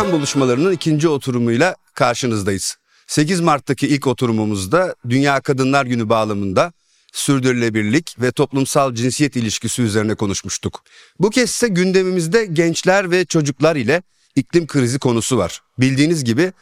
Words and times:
İlham 0.00 0.12
Buluşmalarının 0.12 0.72
ikinci 0.72 1.08
oturumuyla 1.08 1.76
karşınızdayız. 1.94 2.76
8 3.06 3.40
Mart'taki 3.40 3.88
ilk 3.88 4.06
oturumumuzda 4.06 4.94
Dünya 5.08 5.40
Kadınlar 5.40 5.86
Günü 5.86 6.08
bağlamında 6.08 6.72
sürdürülebilirlik 7.12 8.16
ve 8.20 8.32
toplumsal 8.32 8.94
cinsiyet 8.94 9.36
ilişkisi 9.36 9.82
üzerine 9.82 10.14
konuşmuştuk. 10.14 10.82
Bu 11.18 11.30
kez 11.30 11.50
ise 11.50 11.68
gündemimizde 11.68 12.46
gençler 12.46 13.10
ve 13.10 13.24
çocuklar 13.24 13.76
ile 13.76 14.02
iklim 14.36 14.66
krizi 14.66 14.98
konusu 14.98 15.38
var. 15.38 15.60
Bildiğiniz 15.78 16.24
gibi 16.24 16.52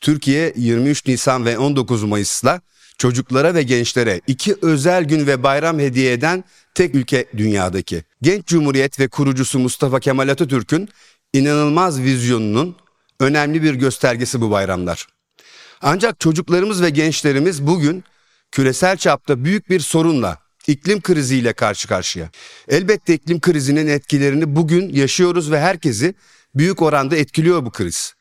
Türkiye 0.00 0.52
23 0.56 1.06
Nisan 1.06 1.44
ve 1.44 1.58
19 1.58 2.02
Mayıs'la 2.04 2.60
çocuklara 2.98 3.54
ve 3.54 3.62
gençlere 3.62 4.20
iki 4.26 4.56
özel 4.62 5.04
gün 5.04 5.26
ve 5.26 5.42
bayram 5.42 5.78
hediye 5.78 6.12
eden 6.12 6.44
tek 6.74 6.94
ülke 6.94 7.26
dünyadaki. 7.36 8.04
Genç 8.22 8.46
Cumhuriyet 8.46 9.00
ve 9.00 9.08
kurucusu 9.08 9.58
Mustafa 9.58 10.00
Kemal 10.00 10.28
Atatürk'ün 10.28 10.88
inanılmaz 11.32 12.00
vizyonunun 12.00 12.76
önemli 13.20 13.62
bir 13.62 13.74
göstergesi 13.74 14.40
bu 14.40 14.50
bayramlar. 14.50 15.06
Ancak 15.82 16.20
çocuklarımız 16.20 16.82
ve 16.82 16.90
gençlerimiz 16.90 17.66
bugün 17.66 18.04
küresel 18.52 18.96
çapta 18.96 19.44
büyük 19.44 19.70
bir 19.70 19.80
sorunla, 19.80 20.38
iklim 20.66 21.00
kriziyle 21.00 21.52
karşı 21.52 21.88
karşıya. 21.88 22.30
Elbette 22.68 23.14
iklim 23.14 23.40
krizinin 23.40 23.86
etkilerini 23.86 24.56
bugün 24.56 24.88
yaşıyoruz 24.94 25.50
ve 25.50 25.60
herkesi 25.60 26.14
büyük 26.54 26.82
oranda 26.82 27.16
etkiliyor 27.16 27.64
bu 27.64 27.70
kriz. 27.70 28.14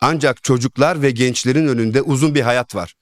Ancak 0.00 0.44
çocuklar 0.44 1.02
ve 1.02 1.10
gençlerin 1.10 1.68
önünde 1.68 2.02
uzun 2.02 2.34
bir 2.34 2.40
hayat 2.40 2.74
var. 2.74 2.94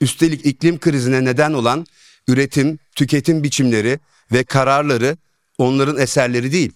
Üstelik 0.00 0.46
iklim 0.46 0.80
krizine 0.80 1.24
neden 1.24 1.52
olan 1.52 1.86
üretim, 2.28 2.78
tüketim 2.94 3.42
biçimleri 3.42 4.00
ve 4.32 4.44
kararları 4.44 5.16
onların 5.58 5.98
eserleri 5.98 6.52
değil. 6.52 6.72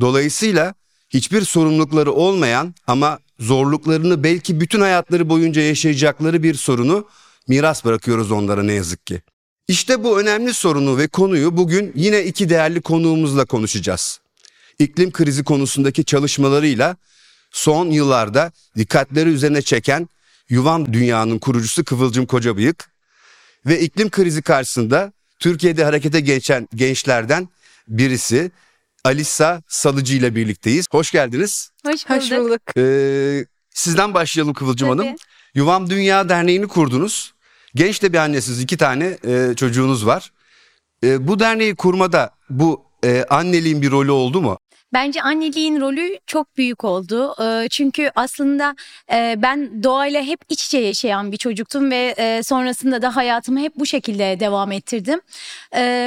Dolayısıyla 0.00 0.74
hiçbir 1.10 1.42
sorumlulukları 1.42 2.12
olmayan 2.12 2.74
ama 2.86 3.18
zorluklarını 3.40 4.24
belki 4.24 4.60
bütün 4.60 4.80
hayatları 4.80 5.28
boyunca 5.28 5.62
yaşayacakları 5.62 6.42
bir 6.42 6.54
sorunu 6.54 7.08
miras 7.48 7.84
bırakıyoruz 7.84 8.30
onlara 8.30 8.62
ne 8.62 8.72
yazık 8.72 9.06
ki. 9.06 9.22
İşte 9.68 10.04
bu 10.04 10.20
önemli 10.20 10.54
sorunu 10.54 10.98
ve 10.98 11.08
konuyu 11.08 11.56
bugün 11.56 11.92
yine 11.94 12.24
iki 12.24 12.48
değerli 12.48 12.80
konuğumuzla 12.80 13.44
konuşacağız. 13.44 14.20
İklim 14.78 15.12
krizi 15.12 15.44
konusundaki 15.44 16.04
çalışmalarıyla 16.04 16.96
son 17.50 17.90
yıllarda 17.90 18.52
dikkatleri 18.76 19.28
üzerine 19.28 19.62
çeken 19.62 20.08
Yuvan 20.48 20.92
Dünya'nın 20.92 21.38
kurucusu 21.38 21.84
Kıvılcım 21.84 22.26
Kocabıyık 22.26 22.90
ve 23.66 23.80
iklim 23.80 24.10
krizi 24.10 24.42
karşısında 24.42 25.12
Türkiye'de 25.38 25.84
harekete 25.84 26.20
geçen 26.20 26.68
gençlerden 26.74 27.48
birisi 27.88 28.50
Alisa 29.06 29.62
Salıcı 29.68 30.14
ile 30.14 30.34
birlikteyiz. 30.34 30.86
Hoş 30.90 31.10
geldiniz. 31.10 31.70
Hoş 31.86 32.08
bulduk. 32.08 32.22
Hoş 32.22 32.30
bulduk. 32.30 32.60
Ee, 32.76 33.46
sizden 33.74 34.14
başlayalım 34.14 34.54
Kıvılcım 34.54 34.88
Tabii. 34.88 35.02
Hanım. 35.06 35.16
Yuvam 35.54 35.90
Dünya 35.90 36.28
Derneği'ni 36.28 36.68
kurdunuz. 36.68 37.34
Genç 37.74 38.02
de 38.02 38.12
bir 38.12 38.18
annesiniz, 38.18 38.60
iki 38.60 38.76
tane 38.76 39.18
e, 39.26 39.54
çocuğunuz 39.56 40.06
var. 40.06 40.32
E, 41.04 41.28
bu 41.28 41.38
derneği 41.38 41.74
kurmada 41.74 42.30
bu 42.50 42.84
e, 43.04 43.24
anneliğin 43.30 43.82
bir 43.82 43.90
rolü 43.90 44.10
oldu 44.10 44.42
mu? 44.42 44.58
Bence 44.96 45.22
anneliğin 45.22 45.80
rolü 45.80 46.18
çok 46.26 46.56
büyük 46.56 46.84
oldu. 46.84 47.34
Çünkü 47.70 48.10
aslında 48.14 48.74
ben 49.36 49.82
doğayla 49.82 50.22
hep 50.22 50.40
iç 50.48 50.66
içe 50.66 50.78
yaşayan 50.78 51.32
bir 51.32 51.36
çocuktum 51.36 51.90
ve 51.90 52.14
sonrasında 52.42 53.02
da 53.02 53.16
hayatımı 53.16 53.60
hep 53.60 53.76
bu 53.76 53.86
şekilde 53.86 54.40
devam 54.40 54.72
ettirdim. 54.72 55.20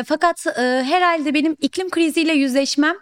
Fakat 0.05 0.45
herhalde 0.85 1.33
benim 1.33 1.55
iklim 1.61 1.89
kriziyle 1.89 2.33
yüzleşmem 2.33 2.95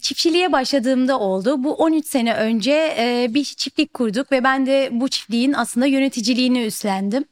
çiftçiliğe 0.00 0.52
başladığımda 0.52 1.18
oldu. 1.18 1.64
Bu 1.64 1.74
13 1.74 2.06
sene 2.06 2.34
önce 2.34 2.94
bir 3.34 3.44
çiftlik 3.44 3.94
kurduk 3.94 4.32
ve 4.32 4.44
ben 4.44 4.66
de 4.66 4.88
bu 4.92 5.08
çiftliğin 5.08 5.52
aslında 5.52 5.86
yöneticiliğini 5.86 6.64
üstlendim. 6.64 7.24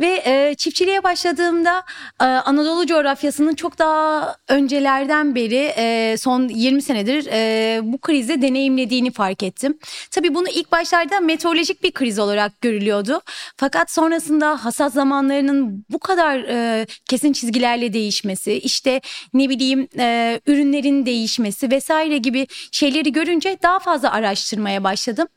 Ve 0.00 0.54
çiftçiliğe 0.58 1.02
başladığımda 1.02 1.84
Anadolu 2.18 2.86
coğrafyasının 2.86 3.54
çok 3.54 3.78
daha 3.78 4.36
öncelerden 4.48 5.34
beri 5.34 5.74
son 6.18 6.48
20 6.48 6.82
senedir 6.82 7.27
e, 7.32 7.80
bu 7.82 7.98
krizi 7.98 8.42
deneyimlediğini 8.42 9.10
fark 9.10 9.42
ettim. 9.42 9.78
Tabii 10.10 10.34
bunu 10.34 10.48
ilk 10.48 10.72
başlarda 10.72 11.20
meteorolojik 11.20 11.82
bir 11.82 11.92
kriz 11.92 12.18
olarak 12.18 12.60
görülüyordu. 12.60 13.20
Fakat 13.56 13.90
sonrasında 13.90 14.64
hasat 14.64 14.92
zamanlarının 14.92 15.84
bu 15.90 15.98
kadar 15.98 16.38
e, 16.38 16.86
kesin 17.06 17.32
çizgilerle 17.32 17.92
değişmesi, 17.92 18.52
işte 18.52 19.00
ne 19.34 19.48
bileyim 19.48 19.88
e, 19.98 20.40
ürünlerin 20.46 21.06
değişmesi 21.06 21.70
vesaire 21.70 22.18
gibi 22.18 22.46
şeyleri 22.72 23.12
görünce 23.12 23.58
daha 23.62 23.78
fazla 23.78 24.12
araştırmaya 24.12 24.84
başladım. 24.84 25.28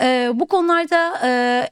E, 0.00 0.30
bu 0.34 0.46
konularda 0.46 1.20
e, 1.24 1.30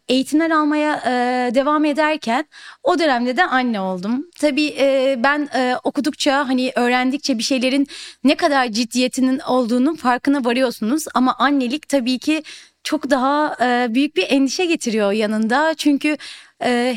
eğitimler 0.08 0.50
almaya 0.50 1.02
e, 1.06 1.10
devam 1.54 1.84
ederken 1.84 2.44
o 2.82 2.98
dönemde 2.98 3.36
de 3.36 3.44
anne 3.44 3.80
oldum. 3.80 4.26
Tabii 4.40 4.74
e, 4.78 5.16
ben 5.18 5.48
e, 5.54 5.76
okudukça 5.84 6.48
hani 6.48 6.72
öğrendikçe 6.74 7.38
bir 7.38 7.42
şeylerin 7.42 7.86
ne 8.24 8.34
kadar 8.34 8.68
ciddiyetinin 8.68 9.38
olduğunun 9.58 9.94
farkına 9.94 10.44
varıyorsunuz 10.44 11.04
ama 11.14 11.34
annelik 11.38 11.88
tabii 11.88 12.18
ki 12.18 12.42
çok 12.84 13.10
daha 13.10 13.56
büyük 13.94 14.16
bir 14.16 14.26
endişe 14.28 14.64
getiriyor 14.64 15.12
yanında. 15.12 15.74
Çünkü 15.76 16.16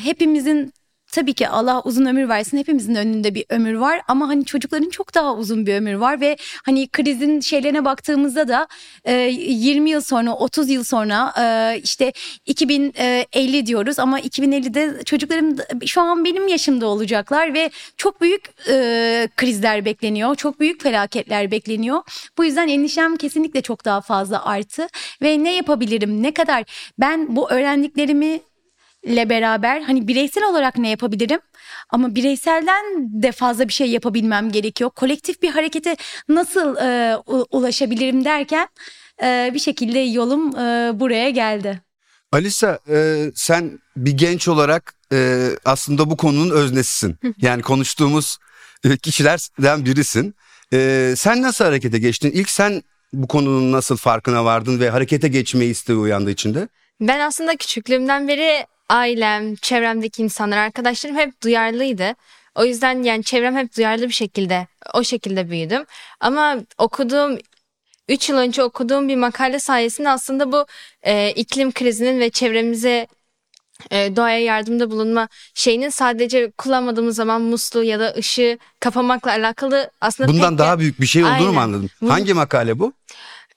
hepimizin 0.04 0.74
tabii 1.12 1.34
ki 1.34 1.48
Allah 1.48 1.82
uzun 1.86 2.06
ömür 2.06 2.30
versin. 2.30 2.58
Hepimizin 2.58 2.96
önünde 2.96 3.36
bir 3.36 3.46
ömür 3.50 3.74
var. 3.74 4.02
Ama 4.08 4.28
hani 4.28 4.46
çocukların 4.46 4.90
çok 4.90 5.14
daha 5.16 5.36
uzun 5.36 5.66
bir 5.66 5.76
ömür 5.76 5.94
var 5.94 6.22
ve 6.22 6.38
hani 6.66 6.88
krizin 6.88 7.40
şeylerine 7.40 7.86
baktığımızda 7.86 8.48
da 8.48 8.68
e, 9.06 9.14
20 9.14 9.90
yıl 9.90 10.02
sonra 10.02 10.34
30 10.34 10.70
yıl 10.70 10.84
sonra 10.84 11.34
e, 11.40 11.80
işte 11.84 12.14
2050 12.46 13.66
diyoruz. 13.66 14.00
Ama 14.00 14.20
2050'de 14.20 15.04
çocuklarım 15.04 15.58
şu 15.86 16.02
an 16.02 16.26
benim 16.26 16.48
yaşımda 16.48 16.88
olacaklar 16.88 17.54
ve 17.54 17.72
çok 17.98 18.22
büyük 18.22 18.42
e, 18.68 19.28
krizler 19.38 19.86
bekleniyor. 19.86 20.36
Çok 20.36 20.60
büyük 20.60 20.84
felaketler 20.84 21.52
bekleniyor. 21.52 22.02
Bu 22.38 22.46
yüzden 22.46 22.68
endişem 22.68 23.18
kesinlikle 23.18 23.62
çok 23.62 23.86
daha 23.86 24.02
fazla 24.02 24.46
arttı. 24.46 24.88
Ve 25.22 25.44
ne 25.44 25.56
yapabilirim? 25.56 26.24
Ne 26.24 26.34
kadar? 26.34 26.64
Ben 27.00 27.36
bu 27.36 27.52
öğrendiklerimi 27.52 28.40
ile 29.04 29.30
beraber 29.30 29.82
hani 29.82 30.08
bireysel 30.08 30.44
olarak 30.44 30.78
ne 30.78 30.90
yapabilirim? 30.90 31.40
Ama 31.90 32.16
bireyselden 32.16 32.84
de 32.98 33.32
fazla 33.32 33.68
bir 33.68 33.74
şey 33.74 33.90
yapabilmem 33.90 34.52
gerekiyor. 34.52 34.90
Kolektif 34.90 35.42
bir 35.42 35.50
harekete 35.50 35.96
nasıl 36.30 36.78
e, 36.78 37.18
ulaşabilirim 37.52 38.26
derken 38.26 38.68
e, 39.24 39.52
bir 39.54 39.60
şekilde 39.60 40.00
yolum 40.00 40.56
e, 40.60 40.92
buraya 41.00 41.30
geldi. 41.30 41.82
Alisa 42.32 42.80
e, 42.90 43.26
sen 43.36 43.80
bir 43.98 44.12
genç 44.12 44.48
olarak 44.48 44.94
e, 45.14 45.50
aslında 45.66 46.10
bu 46.10 46.18
konunun 46.18 46.50
öznesisin. 46.50 47.18
yani 47.42 47.62
konuştuğumuz 47.62 48.38
e, 48.84 48.98
kişilerden 48.98 49.86
birisin. 49.86 50.36
E, 50.74 51.14
sen 51.18 51.42
nasıl 51.42 51.66
harekete 51.66 52.00
geçtin? 52.00 52.32
İlk 52.32 52.50
sen 52.50 52.82
bu 53.14 53.28
konunun 53.28 53.72
nasıl 53.72 53.98
farkına 53.98 54.46
vardın 54.46 54.80
ve 54.80 54.90
harekete 54.90 55.28
geçmeyi 55.28 55.72
isteği 55.72 55.96
uyandı 55.96 56.32
içinde? 56.32 56.68
Ben 57.02 57.20
aslında 57.20 57.56
küçüklüğümden 57.56 58.28
beri 58.28 58.66
ailem, 58.92 59.56
çevremdeki 59.56 60.24
insanlar, 60.24 60.58
arkadaşlarım 60.58 61.18
hep 61.18 61.44
duyarlıydı. 61.44 62.16
O 62.56 62.66
yüzden 62.66 63.04
yani 63.04 63.24
çevrem 63.24 63.56
hep 63.56 63.78
duyarlı 63.78 64.08
bir 64.08 64.14
şekilde, 64.14 64.68
o 64.94 65.04
şekilde 65.04 65.50
büyüdüm. 65.50 65.84
Ama 66.20 66.58
okuduğum 66.78 67.38
3 68.10 68.30
yıl 68.30 68.38
önce 68.38 68.64
okuduğum 68.64 69.08
bir 69.08 69.16
makale 69.16 69.60
sayesinde 69.60 70.10
aslında 70.10 70.52
bu 70.52 70.66
e, 71.04 71.32
iklim 71.32 71.72
krizinin 71.72 72.20
ve 72.20 72.30
çevremize 72.30 73.08
e, 73.92 74.16
doğaya 74.16 74.40
yardımda 74.40 74.92
bulunma 74.92 75.28
şeyinin 75.54 75.90
sadece 75.90 76.52
kullanmadığımız 76.52 77.16
zaman 77.16 77.42
musluğu 77.42 77.84
ya 77.84 78.00
da 78.00 78.14
ışığı 78.18 78.58
kapamakla 78.80 79.32
alakalı 79.32 79.92
aslında 80.02 80.30
Bundan 80.30 80.58
daha 80.58 80.80
büyük 80.80 81.02
bir 81.02 81.06
şey 81.06 81.24
olduğunu 81.24 81.34
Aynen. 81.36 81.54
mu 81.54 81.60
anladım? 81.60 81.90
Hangi 82.08 82.34
makale 82.34 82.80
bu? 82.80 82.94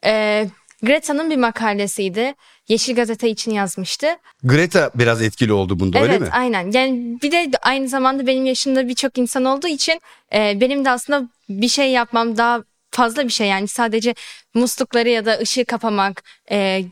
E, 0.04 0.46
Greta'nın 0.84 1.30
bir 1.30 1.36
makalesiydi. 1.36 2.34
Yeşil 2.68 2.94
Gazete 2.94 3.30
için 3.30 3.50
yazmıştı. 3.50 4.06
Greta 4.44 4.90
biraz 4.94 5.22
etkili 5.22 5.52
oldu 5.52 5.80
bunda 5.80 5.98
evet, 5.98 6.08
öyle 6.08 6.18
mi? 6.18 6.24
Evet 6.24 6.34
aynen. 6.34 6.70
Yani 6.70 7.18
bir 7.22 7.32
de 7.32 7.50
aynı 7.62 7.88
zamanda 7.88 8.26
benim 8.26 8.46
yaşımda 8.46 8.88
birçok 8.88 9.18
insan 9.18 9.44
olduğu 9.44 9.68
için 9.68 10.00
e, 10.34 10.60
benim 10.60 10.84
de 10.84 10.90
aslında 10.90 11.28
bir 11.48 11.68
şey 11.68 11.90
yapmam 11.90 12.36
daha 12.36 12.62
fazla 12.90 13.24
bir 13.24 13.32
şey. 13.32 13.48
Yani 13.48 13.68
sadece 13.68 14.14
muslukları 14.54 15.08
ya 15.08 15.26
da 15.26 15.38
ışığı 15.38 15.64
kapamak, 15.64 16.22
e, 16.50 16.84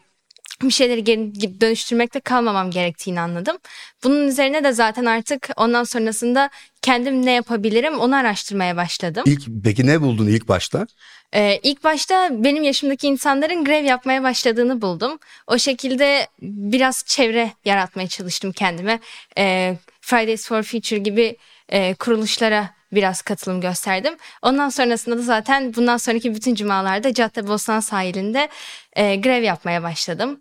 bir 0.63 0.71
şeyleri 0.71 1.05
geri 1.05 1.61
dönüştürmekte 1.61 2.21
kalmamam 2.21 2.71
gerektiğini 2.71 3.21
anladım. 3.21 3.57
Bunun 4.05 4.29
üzerine 4.29 4.65
de 4.65 4.73
zaten 4.73 5.05
artık 5.05 5.49
ondan 5.57 5.85
sonrasında 5.85 6.51
kendim 6.83 7.27
ne 7.27 7.33
yapabilirim 7.33 7.99
onu 7.99 8.17
araştırmaya 8.17 8.77
başladım. 8.77 9.23
İlk, 9.27 9.43
peki 9.65 9.87
ne 9.87 10.01
buldun 10.01 10.27
ilk 10.27 10.49
başta? 10.49 10.87
Ee, 11.35 11.61
ilk 11.63 11.85
başta 11.85 12.29
benim 12.45 12.63
yaşımdaki 12.63 13.07
insanların 13.09 13.65
grev 13.65 13.85
yapmaya 13.85 14.23
başladığını 14.23 14.83
buldum. 14.83 15.19
O 15.47 15.59
şekilde 15.59 16.27
biraz 16.43 17.05
çevre 17.07 17.53
yaratmaya 17.65 18.09
çalıştım 18.09 18.53
kendime. 18.53 19.01
Ee, 19.39 19.77
Fridays 20.01 20.49
for 20.49 20.63
Future 20.63 21.01
gibi 21.01 21.37
e, 21.69 21.95
kuruluşlara 21.95 22.71
biraz 22.93 23.23
katılım 23.23 23.61
gösterdim. 23.61 24.15
Ondan 24.43 24.69
sonrasında 24.69 25.19
da 25.19 25.23
zaten 25.23 25.75
bundan 25.75 25.97
sonraki 25.97 26.35
bütün 26.35 26.55
cumalarda 26.55 27.15
Caddebostan 27.15 27.81
sahilinde 27.81 28.49
e, 28.93 29.17
grev 29.17 29.43
yapmaya 29.43 29.83
başladım. 29.83 30.41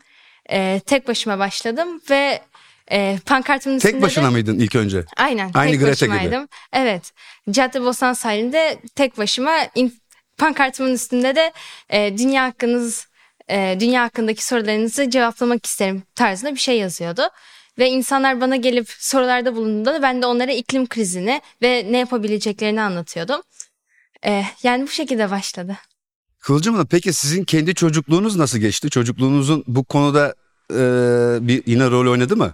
E, 0.51 0.81
tek 0.85 1.07
başıma 1.07 1.39
başladım 1.39 2.01
ve 2.09 2.41
e, 2.91 3.19
pankartımın 3.25 3.77
üstünde 3.77 3.93
Tek 3.93 4.01
başına 4.01 4.25
de, 4.25 4.29
mıydın 4.29 4.59
ilk 4.59 4.75
önce? 4.75 5.03
Aynen. 5.17 5.51
Aynı 5.53 5.71
tek 5.71 5.81
Greta 5.81 6.05
gibi. 6.05 6.15
başımaydım. 6.15 6.47
Evet. 6.73 7.11
Caddebostan 7.51 8.13
sahilinde 8.13 8.79
tek 8.95 9.17
başıma 9.17 9.57
in, 9.75 10.01
pankartımın 10.37 10.93
üstünde 10.93 11.35
de 11.35 11.51
e, 11.89 12.17
dünya 12.17 12.43
hakkınız 12.43 13.07
e, 13.49 13.77
dünya 13.79 14.03
hakkındaki 14.03 14.45
sorularınızı 14.45 15.09
cevaplamak 15.09 15.65
isterim 15.65 16.03
tarzında 16.15 16.55
bir 16.55 16.59
şey 16.59 16.77
yazıyordu. 16.77 17.21
Ve 17.77 17.89
insanlar 17.89 18.41
bana 18.41 18.55
gelip 18.55 18.89
sorularda 18.89 19.55
bulunduğunda 19.55 19.93
da 19.93 20.01
ben 20.01 20.21
de 20.21 20.25
onlara 20.25 20.51
iklim 20.51 20.87
krizini 20.87 21.41
ve 21.61 21.87
ne 21.91 21.97
yapabileceklerini 21.97 22.81
anlatıyordum. 22.81 23.41
E, 24.25 24.43
yani 24.63 24.83
bu 24.83 24.87
şekilde 24.87 25.31
başladı. 25.31 25.77
Kıvılcım 26.39 26.73
Hanım 26.73 26.87
peki 26.91 27.13
sizin 27.13 27.43
kendi 27.43 27.75
çocukluğunuz 27.75 28.35
nasıl 28.35 28.59
geçti? 28.59 28.89
Çocukluğunuzun 28.89 29.63
bu 29.67 29.83
konuda 29.83 30.35
e, 30.71 30.77
bir 31.47 31.63
yine 31.65 31.89
rol 31.89 32.11
oynadı 32.11 32.37
mı? 32.37 32.53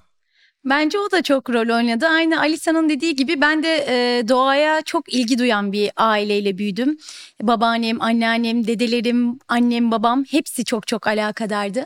Bence 0.70 1.00
o 1.00 1.12
da 1.12 1.22
çok 1.22 1.50
rol 1.50 1.76
oynadı. 1.76 2.08
Aynı 2.08 2.40
Alisa'nın 2.40 2.90
dediği 2.90 3.16
gibi 3.16 3.42
ben 3.42 3.64
de 3.64 3.86
e, 3.88 4.28
doğaya 4.28 4.82
çok 4.82 5.14
ilgi 5.14 5.40
duyan 5.40 5.72
bir 5.72 5.92
aileyle 5.98 6.58
büyüdüm. 6.58 6.98
Babaannem, 7.42 8.02
anneannem, 8.02 8.68
dedelerim, 8.68 9.40
annem, 9.48 9.92
babam 9.92 10.24
hepsi 10.24 10.66
çok 10.66 10.88
çok 10.88 11.08
alakadardı. 11.08 11.86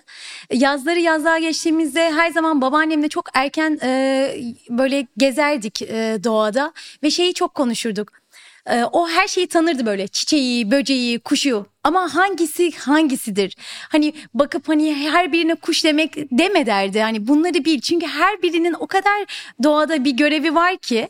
Yazları 0.53 0.99
yazlığa 0.99 1.39
geçtiğimizde 1.39 2.11
her 2.11 2.31
zaman 2.31 2.61
babaannemle 2.61 3.09
çok 3.09 3.25
erken 3.33 3.79
e, 3.83 4.35
böyle 4.69 5.07
gezerdik 5.17 5.81
e, 5.81 6.17
doğada 6.23 6.73
ve 7.03 7.11
şeyi 7.11 7.33
çok 7.33 7.53
konuşurduk. 7.53 8.20
E, 8.69 8.83
o 8.83 9.09
her 9.09 9.27
şeyi 9.27 9.47
tanırdı 9.47 9.85
böyle 9.85 10.07
çiçeği, 10.07 10.71
böceği, 10.71 11.19
kuşu 11.19 11.65
ama 11.83 12.15
hangisi 12.15 12.71
hangisidir? 12.71 13.57
Hani 13.89 14.13
bakıp 14.33 14.69
hani 14.69 14.95
her 14.95 15.31
birine 15.31 15.55
kuş 15.55 15.83
demek 15.83 16.15
deme 16.31 16.65
derdi. 16.65 16.99
Hani 16.99 17.27
bunları 17.27 17.65
bil 17.65 17.79
çünkü 17.79 18.07
her 18.07 18.41
birinin 18.41 18.73
o 18.73 18.87
kadar 18.87 19.25
doğada 19.63 20.03
bir 20.03 20.11
görevi 20.11 20.55
var 20.55 20.77
ki. 20.77 21.09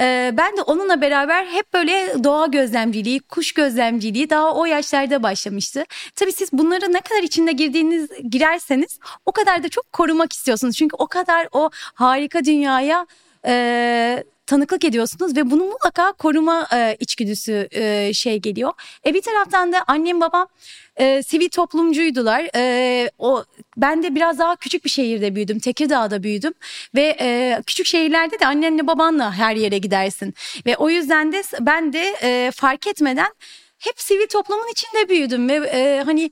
E, 0.00 0.30
ben 0.36 0.56
de 0.56 0.62
onunla 0.62 1.00
beraber 1.00 1.46
hep 1.46 1.74
böyle 1.74 2.24
doğa 2.24 2.46
gözlemciliği, 2.46 3.20
kuş 3.20 3.52
gözlemciliği 3.52 4.30
daha 4.30 4.54
o 4.54 4.64
yaşlarda 4.64 5.22
başlamıştı. 5.22 5.84
Tabii 6.14 6.32
siz 6.32 6.52
bunları 6.52 6.92
ne 6.92 7.00
kadar 7.00 7.22
içinde 7.22 7.52
girdiğiniz 7.52 8.08
girerseniz 8.30 8.98
o 9.26 9.32
kadar 9.32 9.62
da 9.62 9.68
çok 9.68 9.92
korumak 9.92 10.32
istiyorsunuz. 10.32 10.76
Çünkü 10.76 10.96
o 10.98 11.06
kadar 11.06 11.48
o 11.52 11.70
harika 11.72 12.44
dünyaya 12.44 13.06
e, 13.46 14.24
tanıklık 14.46 14.84
ediyorsunuz 14.84 15.36
ve 15.36 15.50
bunu 15.50 15.64
mutlaka 15.64 16.12
koruma 16.12 16.68
e, 16.74 16.96
içgüdüsü 17.00 17.68
e, 17.72 18.12
şey 18.14 18.38
geliyor. 18.38 18.72
E 19.06 19.14
bir 19.14 19.22
taraftan 19.22 19.72
da 19.72 19.84
annem 19.86 20.20
babam 20.20 20.48
e, 20.96 21.22
sivil 21.22 21.48
toplumcuydular. 21.48 22.48
E, 22.56 23.10
o 23.18 23.44
ben 23.76 24.02
de 24.02 24.14
biraz 24.14 24.38
daha 24.38 24.56
küçük 24.56 24.84
bir 24.84 24.90
şehirde 24.90 25.34
büyüdüm. 25.34 25.58
Tekirdağ'da 25.58 26.22
büyüdüm 26.22 26.52
ve 26.94 27.16
e, 27.20 27.62
küçük 27.66 27.86
şehirlerde 27.86 28.40
de 28.40 28.46
annenle 28.46 28.86
babanla 28.86 29.32
her 29.32 29.56
yere 29.56 29.78
gidersin. 29.78 30.34
Ve 30.66 30.76
o 30.76 30.90
yüzden 30.90 31.32
de 31.32 31.42
ben 31.60 31.92
de 31.92 32.16
e, 32.22 32.50
fark 32.50 32.86
etmeden 32.86 33.32
hep 33.78 34.00
sivil 34.00 34.26
toplumun 34.26 34.72
içinde 34.72 35.08
büyüdüm 35.08 35.48
ve 35.48 35.54
e, 35.54 36.02
hani 36.04 36.30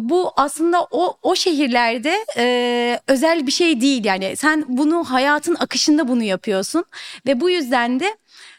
bu 0.00 0.32
aslında 0.36 0.86
o 0.90 1.16
o 1.22 1.36
şehirlerde 1.36 2.24
e, 2.36 3.00
özel 3.08 3.46
bir 3.46 3.52
şey 3.52 3.80
değil 3.80 4.04
yani. 4.04 4.36
Sen 4.36 4.64
bunu 4.68 5.04
hayatın 5.04 5.54
akışında 5.54 6.08
bunu 6.08 6.22
yapıyorsun 6.22 6.84
ve 7.26 7.40
bu 7.40 7.50
yüzden 7.50 8.00
de 8.00 8.16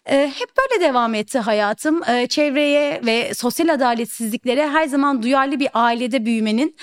e, 0.09 0.31
hep 0.35 0.49
böyle 0.57 0.83
devam 0.83 1.13
etti 1.15 1.39
hayatım. 1.39 2.03
E, 2.09 2.27
çevreye 2.27 3.01
ve 3.05 3.33
sosyal 3.33 3.69
adaletsizliklere 3.69 4.69
her 4.69 4.87
zaman 4.87 5.23
duyarlı 5.23 5.59
bir 5.59 5.69
ailede 5.73 6.25
büyümenin 6.25 6.75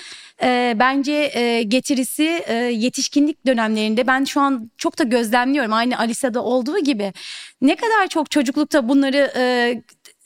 e, 0.43 0.75
bence 0.79 1.31
e, 1.33 1.63
getirisi 1.63 2.43
e, 2.47 2.53
yetişkinlik 2.55 3.45
dönemlerinde. 3.45 4.07
Ben 4.07 4.23
şu 4.23 4.41
an 4.41 4.71
çok 4.77 4.99
da 4.99 5.03
gözlemliyorum. 5.03 5.73
Aynı 5.73 5.99
Alisa'da 5.99 6.43
olduğu 6.43 6.79
gibi. 6.79 7.13
Ne 7.61 7.75
kadar 7.75 8.07
çok 8.07 8.31
çocuklukta 8.31 8.89
bunları 8.89 9.31
e, 9.35 9.75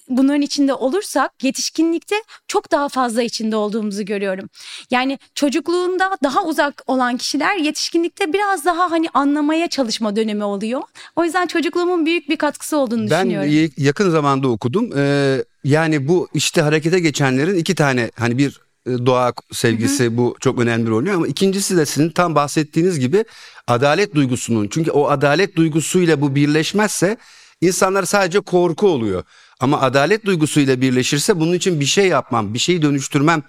bunların 0.10 0.42
içinde 0.42 0.74
olursak 0.74 1.44
yetişkinlikte 1.44 2.16
çok 2.48 2.72
daha 2.72 2.90
fazla 2.90 3.24
içinde 3.24 3.56
olduğumuzu 3.56 4.06
görüyorum. 4.06 4.50
Yani 4.92 5.20
çocukluğunda 5.36 6.18
daha 6.24 6.44
uzak 6.46 6.84
olan 6.88 7.18
kişiler 7.18 7.56
yetişkinlikte 7.56 8.34
biraz 8.34 8.66
daha 8.66 8.92
hani 8.92 9.08
anlamaya 9.14 9.68
çalışma 9.70 10.16
dönemi 10.16 10.44
oluyor. 10.44 10.82
O 11.16 11.24
yüzden 11.24 11.48
çocukluğumun 11.48 12.06
büyük 12.06 12.30
bir 12.30 12.36
katkısı 12.38 12.78
olduğunu 12.78 13.10
Ben 13.10 13.20
düşünüyorum. 13.20 13.50
y- 13.52 13.70
yakın 13.78 14.10
zamanda 14.10 14.48
okudum. 14.48 14.90
Ee, 14.98 15.44
yani 15.64 16.08
bu 16.08 16.28
işte 16.34 16.62
harekete 16.62 17.00
geçenlerin 17.00 17.56
iki 17.56 17.76
tane 17.76 18.12
hani 18.16 18.38
bir 18.38 18.62
e, 18.86 19.06
doğa 19.06 19.34
sevgisi 19.52 20.18
bu 20.18 20.36
çok 20.40 20.60
önemli 20.60 20.86
bir 20.86 20.92
rol 20.92 21.08
ama 21.08 21.28
ikincisi 21.28 21.78
de 21.78 21.86
sizin 21.86 22.10
tam 22.10 22.36
bahsettiğiniz 22.36 23.00
gibi 23.00 23.26
adalet 23.68 24.16
duygusunun 24.16 24.68
çünkü 24.68 24.92
o 24.92 25.08
adalet 25.10 25.56
duygusuyla 25.56 26.22
bu 26.22 26.36
birleşmezse 26.36 27.18
insanlar 27.62 28.04
sadece 28.04 28.40
korku 28.40 28.88
oluyor. 28.88 29.24
Ama 29.60 29.82
adalet 29.82 30.26
duygusuyla 30.26 30.82
birleşirse 30.82 31.40
bunun 31.40 31.54
için 31.54 31.80
bir 31.80 31.86
şey 31.86 32.08
yapmam, 32.08 32.54
bir 32.54 32.60
şeyi 32.60 32.82
dönüştürmem 32.82 33.44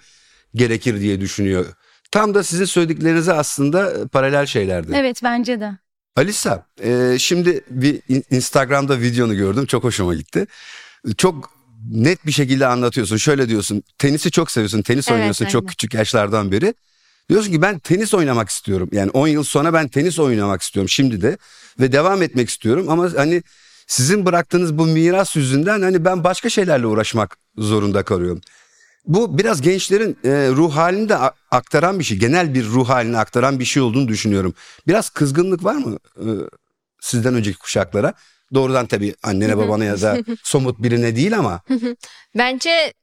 gerekir 0.55 0.99
diye 0.99 1.21
düşünüyor. 1.21 1.65
Tam 2.11 2.33
da 2.33 2.43
sizin 2.43 2.65
söylediklerinize 2.65 3.33
aslında 3.33 3.91
e, 3.91 4.07
paralel 4.07 4.45
şeylerdi. 4.45 4.91
Evet 4.95 5.19
bence 5.23 5.59
de. 5.59 5.71
Alisa, 6.15 6.65
e, 6.83 7.15
şimdi 7.19 7.61
bir 7.69 8.01
in- 8.09 8.23
Instagram'da 8.31 8.99
videonu 9.01 9.35
gördüm. 9.35 9.65
Çok 9.65 9.83
hoşuma 9.83 10.13
gitti. 10.15 10.47
Çok 11.17 11.51
net 11.91 12.25
bir 12.25 12.31
şekilde 12.31 12.67
anlatıyorsun. 12.67 13.17
Şöyle 13.17 13.49
diyorsun. 13.49 13.83
Tenisi 13.97 14.31
çok 14.31 14.51
seviyorsun. 14.51 14.81
Tenis 14.81 15.07
Evet, 15.07 15.17
oynuyorsun 15.17 15.45
çok 15.45 15.61
aynen. 15.61 15.69
küçük 15.69 15.93
yaşlardan 15.93 16.51
beri. 16.51 16.73
Diyorsun 17.29 17.51
ki 17.51 17.61
ben 17.61 17.79
tenis 17.79 18.13
oynamak 18.13 18.49
istiyorum. 18.49 18.89
Yani 18.91 19.11
10 19.11 19.27
yıl 19.27 19.43
sonra 19.43 19.73
ben 19.73 19.87
tenis 19.87 20.19
oynamak 20.19 20.61
istiyorum 20.61 20.89
şimdi 20.89 21.21
de 21.21 21.37
ve 21.79 21.91
devam 21.91 22.21
etmek 22.21 22.49
istiyorum 22.49 22.85
ama 22.89 23.09
hani 23.17 23.43
sizin 23.89 24.25
bıraktığınız 24.25 24.77
bu 24.77 24.85
miras 24.85 25.35
yüzünden 25.35 25.81
hani 25.81 26.05
ben 26.05 26.23
başka 26.23 26.49
şeylerle 26.49 26.87
uğraşmak 26.87 27.37
zorunda 27.57 28.03
kalıyorum. 28.03 28.41
Bu 29.05 29.37
biraz 29.37 29.61
gençlerin 29.61 30.17
e, 30.23 30.29
ruh 30.49 30.75
halini 30.75 31.09
de 31.09 31.17
aktaran 31.51 31.99
bir 31.99 32.03
şey. 32.03 32.17
Genel 32.17 32.53
bir 32.53 32.65
ruh 32.65 32.89
halini 32.89 33.17
aktaran 33.17 33.59
bir 33.59 33.65
şey 33.65 33.83
olduğunu 33.83 34.07
düşünüyorum. 34.07 34.53
Biraz 34.87 35.09
kızgınlık 35.09 35.63
var 35.63 35.75
mı 35.75 35.99
e, 36.17 36.27
sizden 37.01 37.33
önceki 37.33 37.57
kuşaklara? 37.57 38.13
Doğrudan 38.53 38.85
tabii 38.85 39.15
annene 39.23 39.57
babana 39.57 39.83
ya 39.83 40.01
da 40.01 40.17
somut 40.43 40.83
birine 40.83 41.15
değil 41.15 41.37
ama 41.37 41.61
Bence 42.37 42.93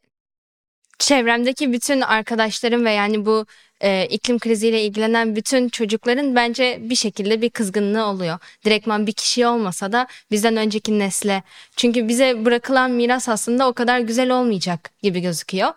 çevremdeki 0.98 1.72
bütün 1.72 2.00
arkadaşlarım 2.00 2.84
ve 2.84 2.92
yani 2.92 3.26
bu 3.26 3.46
e, 3.80 4.06
iklim 4.06 4.38
kriziyle 4.38 4.82
ilgilenen 4.82 5.36
bütün 5.36 5.68
çocukların 5.68 6.34
bence 6.34 6.78
bir 6.82 6.94
şekilde 6.94 7.42
bir 7.42 7.50
kızgınlığı 7.50 8.04
oluyor. 8.04 8.38
Direktman 8.64 9.06
bir 9.06 9.12
kişiye 9.12 9.48
olmasa 9.48 9.92
da 9.92 10.06
bizden 10.30 10.56
önceki 10.56 10.98
nesle. 10.98 11.42
Çünkü 11.76 12.08
bize 12.08 12.44
bırakılan 12.44 12.90
miras 12.90 13.28
aslında 13.28 13.68
o 13.68 13.72
kadar 13.72 14.00
güzel 14.00 14.30
olmayacak 14.30 14.90
gibi 15.02 15.20
gözüküyor. 15.20 15.68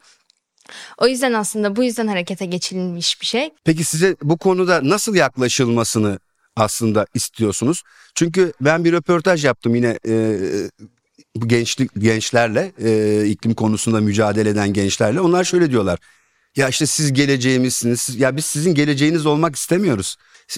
O 0.97 1.07
yüzden 1.07 1.33
aslında 1.33 1.75
bu 1.75 1.83
yüzden 1.83 2.07
harekete 2.07 2.45
geçirilmiş 2.45 3.21
bir 3.21 3.25
şey. 3.25 3.49
Peki 3.63 3.83
size 3.83 4.15
bu 4.23 4.37
konuda 4.37 4.79
nasıl 4.83 5.15
yaklaşılmasını 5.15 6.19
aslında 6.55 7.05
istiyorsunuz? 7.13 7.83
Çünkü 8.15 8.53
ben 8.61 8.85
bir 8.85 8.91
röportaj 8.91 9.45
yaptım 9.45 9.75
yine 9.75 9.99
e, 10.07 10.37
gençlik 11.37 11.91
gençlerle 11.97 12.71
e, 12.83 13.25
iklim 13.25 13.53
konusunda 13.53 14.01
mücadele 14.01 14.49
eden 14.49 14.73
gençlerle. 14.73 15.21
Onlar 15.21 15.43
şöyle 15.43 15.71
diyorlar. 15.71 15.99
Ya 16.55 16.69
işte 16.69 16.85
siz 16.85 17.13
geleceğimizsiniz. 17.13 18.15
Ya 18.17 18.35
biz 18.37 18.45
sizin 18.45 18.73
geleceğiniz 18.73 19.25
olmak 19.25 19.55
istemiyoruz. 19.55 20.15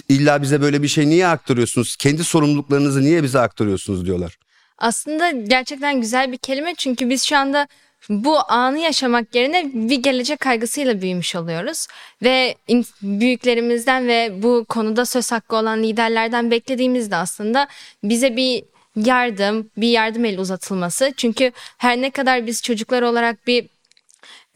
İlla 0.08 0.42
bize 0.42 0.60
böyle 0.62 0.82
bir 0.82 0.88
şey 0.88 1.06
niye 1.06 1.26
aktarıyorsunuz? 1.26 1.96
Kendi 1.96 2.24
sorumluluklarınızı 2.24 3.02
niye 3.02 3.22
bize 3.22 3.40
aktarıyorsunuz 3.40 4.06
diyorlar. 4.06 4.38
Aslında 4.78 5.30
gerçekten 5.30 6.00
güzel 6.00 6.32
bir 6.32 6.36
kelime 6.36 6.74
çünkü 6.74 7.10
biz 7.10 7.24
şu 7.24 7.36
anda 7.36 7.68
bu 8.08 8.38
anı 8.48 8.78
yaşamak 8.78 9.34
yerine 9.34 9.70
bir 9.74 10.02
gelecek 10.02 10.40
kaygısıyla 10.40 11.02
büyümüş 11.02 11.36
oluyoruz. 11.36 11.86
Ve 12.22 12.54
büyüklerimizden 13.02 14.08
ve 14.08 14.42
bu 14.42 14.64
konuda 14.68 15.04
söz 15.06 15.32
hakkı 15.32 15.56
olan 15.56 15.82
liderlerden 15.82 16.50
beklediğimiz 16.50 17.10
de 17.10 17.16
aslında 17.16 17.68
bize 18.04 18.36
bir 18.36 18.64
yardım, 18.96 19.70
bir 19.76 19.88
yardım 19.88 20.24
eli 20.24 20.40
uzatılması. 20.40 21.12
Çünkü 21.16 21.52
her 21.78 22.00
ne 22.00 22.10
kadar 22.10 22.46
biz 22.46 22.62
çocuklar 22.62 23.02
olarak 23.02 23.46
bir 23.46 23.66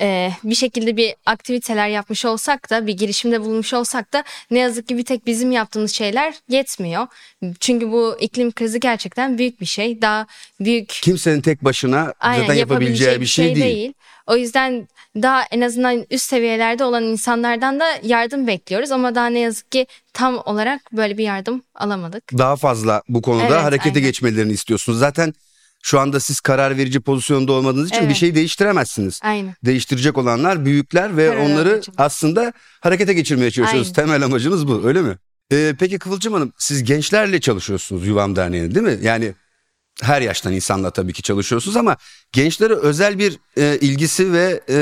e, 0.00 0.30
bir 0.44 0.54
şekilde 0.54 0.96
bir 0.96 1.14
aktiviteler 1.26 1.88
yapmış 1.88 2.24
olsak 2.24 2.70
da 2.70 2.86
bir 2.86 2.92
girişimde 2.92 3.40
bulunmuş 3.40 3.74
olsak 3.74 4.12
da 4.12 4.24
ne 4.50 4.58
yazık 4.58 4.88
ki 4.88 4.98
bir 4.98 5.04
tek 5.04 5.26
bizim 5.26 5.52
yaptığımız 5.52 5.92
şeyler 5.92 6.34
yetmiyor. 6.48 7.06
Çünkü 7.60 7.92
bu 7.92 8.16
iklim 8.20 8.52
krizi 8.52 8.80
gerçekten 8.80 9.38
büyük 9.38 9.60
bir 9.60 9.66
şey. 9.66 10.02
Daha 10.02 10.26
büyük 10.60 10.88
Kimsenin 10.88 11.40
tek 11.40 11.64
başına 11.64 12.14
aynen, 12.20 12.40
zaten 12.40 12.54
yapabileceği 12.54 13.20
bir 13.20 13.26
şey, 13.26 13.54
değil. 13.54 13.92
O 14.26 14.36
yüzden 14.36 14.88
daha 15.22 15.42
en 15.50 15.60
azından 15.60 16.04
üst 16.10 16.24
seviyelerde 16.24 16.84
olan 16.84 17.04
insanlardan 17.04 17.80
da 17.80 17.84
yardım 18.02 18.46
bekliyoruz 18.46 18.90
ama 18.92 19.14
daha 19.14 19.26
ne 19.26 19.38
yazık 19.38 19.72
ki 19.72 19.86
tam 20.12 20.38
olarak 20.44 20.80
böyle 20.92 21.18
bir 21.18 21.24
yardım 21.24 21.62
alamadık. 21.74 22.24
Daha 22.38 22.56
fazla 22.56 23.02
bu 23.08 23.22
konuda 23.22 23.46
Evet, 23.46 23.62
harekete 23.62 23.88
aynen. 23.90 24.02
geçmelerini 24.02 24.52
istiyorsunuz. 24.52 24.98
Zaten 24.98 25.34
şu 25.82 26.00
anda 26.00 26.20
siz 26.20 26.40
karar 26.40 26.76
verici 26.78 27.00
pozisyonda 27.00 27.52
olmadığınız 27.52 27.88
için 27.88 27.98
Evet. 28.00 28.08
bir 28.10 28.14
şey 28.14 28.34
değiştiremezsiniz. 28.34 29.20
Aynen. 29.22 29.54
Değiştirecek 29.64 30.18
olanlar 30.18 30.64
büyükler 30.64 31.16
ve 31.16 31.28
Karar 31.28 31.40
onları 31.40 31.72
alıcı. 31.74 31.92
aslında 31.98 32.52
harekete 32.80 33.12
geçirmeye 33.14 33.50
çalışıyoruz. 33.50 33.92
Aynen. 33.98 34.06
Temel 34.08 34.22
amacınız 34.24 34.68
bu 34.68 34.82
öyle 34.88 35.02
mi? 35.02 35.16
Ee, 35.52 35.74
peki 35.78 35.98
Kıvılcım 35.98 36.32
Hanım 36.32 36.52
siz 36.58 36.84
gençlerle 36.84 37.40
çalışıyorsunuz 37.40 38.06
Yuvam 38.06 38.36
Derneği'nin 38.36 38.74
değil 38.74 38.86
mi? 38.86 38.98
Yani 39.02 39.32
her 40.02 40.22
yaştan 40.22 40.52
insanla 40.52 40.90
tabii 40.90 41.12
ki 41.12 41.22
çalışıyorsunuz 41.22 41.76
ama 41.76 41.96
gençlere 42.32 42.74
özel 42.74 43.18
bir 43.18 43.38
e, 43.56 43.78
ilgisi 43.80 44.32
ve 44.32 44.60
e, 44.68 44.78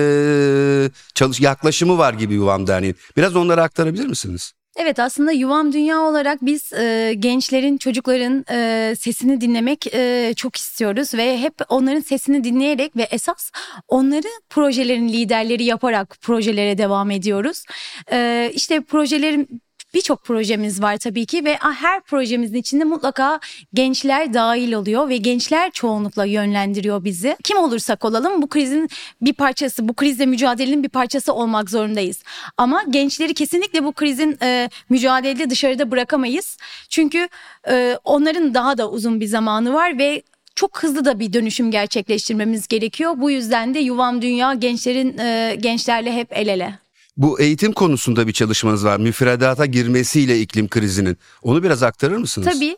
çalış 1.14 1.40
yaklaşımı 1.40 1.99
var 1.99 2.14
gibi 2.14 2.35
Yuvam 2.35 2.66
Derneği'nin. 2.66 2.99
Biraz 3.16 3.37
onları 3.37 3.62
aktarabilir 3.62 4.06
misiniz? 4.06 4.52
Evet 4.76 4.99
aslında 4.99 5.33
Yuvam 5.33 5.73
Dünya 5.73 6.00
olarak 6.00 6.38
biz 6.42 6.73
e, 6.73 7.14
gençlerin, 7.18 7.78
çocukların 7.78 8.44
e, 8.50 8.94
sesini 8.99 9.40
dinlemek 9.40 9.94
e, 9.94 10.33
çok 10.37 10.56
istiyoruz 10.56 11.14
ve 11.14 11.38
hep 11.38 11.54
onların 11.68 12.00
sesini 12.00 12.44
dinleyerek 12.44 12.97
ve 12.97 13.02
esas 13.02 13.50
onları 13.88 14.26
projelerin 14.50 15.09
liderleri 15.09 15.64
yaparak 15.64 16.16
projelere 16.21 16.78
devam 16.78 17.11
ediyoruz. 17.11 17.64
E, 18.12 18.50
işte 18.54 18.80
projelerin 18.80 19.62
birçok 19.94 20.24
projemiz 20.24 20.82
var 20.82 20.96
tabii 20.96 21.26
ki 21.26 21.44
ve 21.44 21.56
her 21.60 22.00
projemizin 22.00 22.56
içinde 22.56 22.84
mutlaka 22.84 23.40
gençler 23.74 24.34
dahil 24.34 24.72
oluyor 24.72 25.08
ve 25.08 25.16
gençler 25.16 25.70
çoğunlukla 25.70 26.24
yönlendiriyor 26.24 27.04
bizi. 27.04 27.36
Kim 27.44 27.56
olursak 27.58 28.04
olalım 28.04 28.42
bu 28.42 28.48
krizin 28.48 28.88
bir 29.20 29.32
parçası, 29.32 29.88
bu 29.88 29.94
krizle 29.94 30.26
mücadelenin 30.26 30.82
bir 30.82 30.88
parçası 30.88 31.32
olmak 31.32 31.70
zorundayız. 31.70 32.22
Ama 32.56 32.82
gençleri 32.90 33.34
kesinlikle 33.34 33.84
bu 33.84 33.92
krizin 33.92 34.38
e, 34.42 34.68
mücadelede 34.88 35.50
dışarıda 35.50 35.90
bırakamayız. 35.90 36.56
Çünkü 36.88 37.28
e, 37.68 37.98
onların 38.04 38.54
daha 38.54 38.78
da 38.78 38.90
uzun 38.90 39.20
bir 39.20 39.26
zamanı 39.26 39.72
var 39.72 39.98
ve 39.98 40.22
çok 40.54 40.82
hızlı 40.82 41.04
da 41.04 41.20
bir 41.20 41.32
dönüşüm 41.32 41.70
gerçekleştirmemiz 41.70 42.68
gerekiyor. 42.68 43.14
Bu 43.16 43.30
yüzden 43.30 43.74
de 43.74 43.78
Yuvam 43.78 44.22
Dünya 44.22 44.54
gençlerin 44.54 45.18
e, 45.18 45.56
gençlerle 45.60 46.12
hep 46.12 46.28
el 46.30 46.48
ele. 46.48 46.84
Bu 47.16 47.40
eğitim 47.40 47.73
konusunda 47.73 48.26
bir 48.26 48.33
çalışmanız 48.33 48.85
var. 48.85 49.00
Müfredata 49.00 49.66
girmesiyle 49.66 50.40
iklim 50.40 50.68
krizinin. 50.68 51.18
Onu 51.42 51.62
biraz 51.62 51.83
aktarır 51.83 52.16
mısınız? 52.16 52.49
Tabii. 52.54 52.76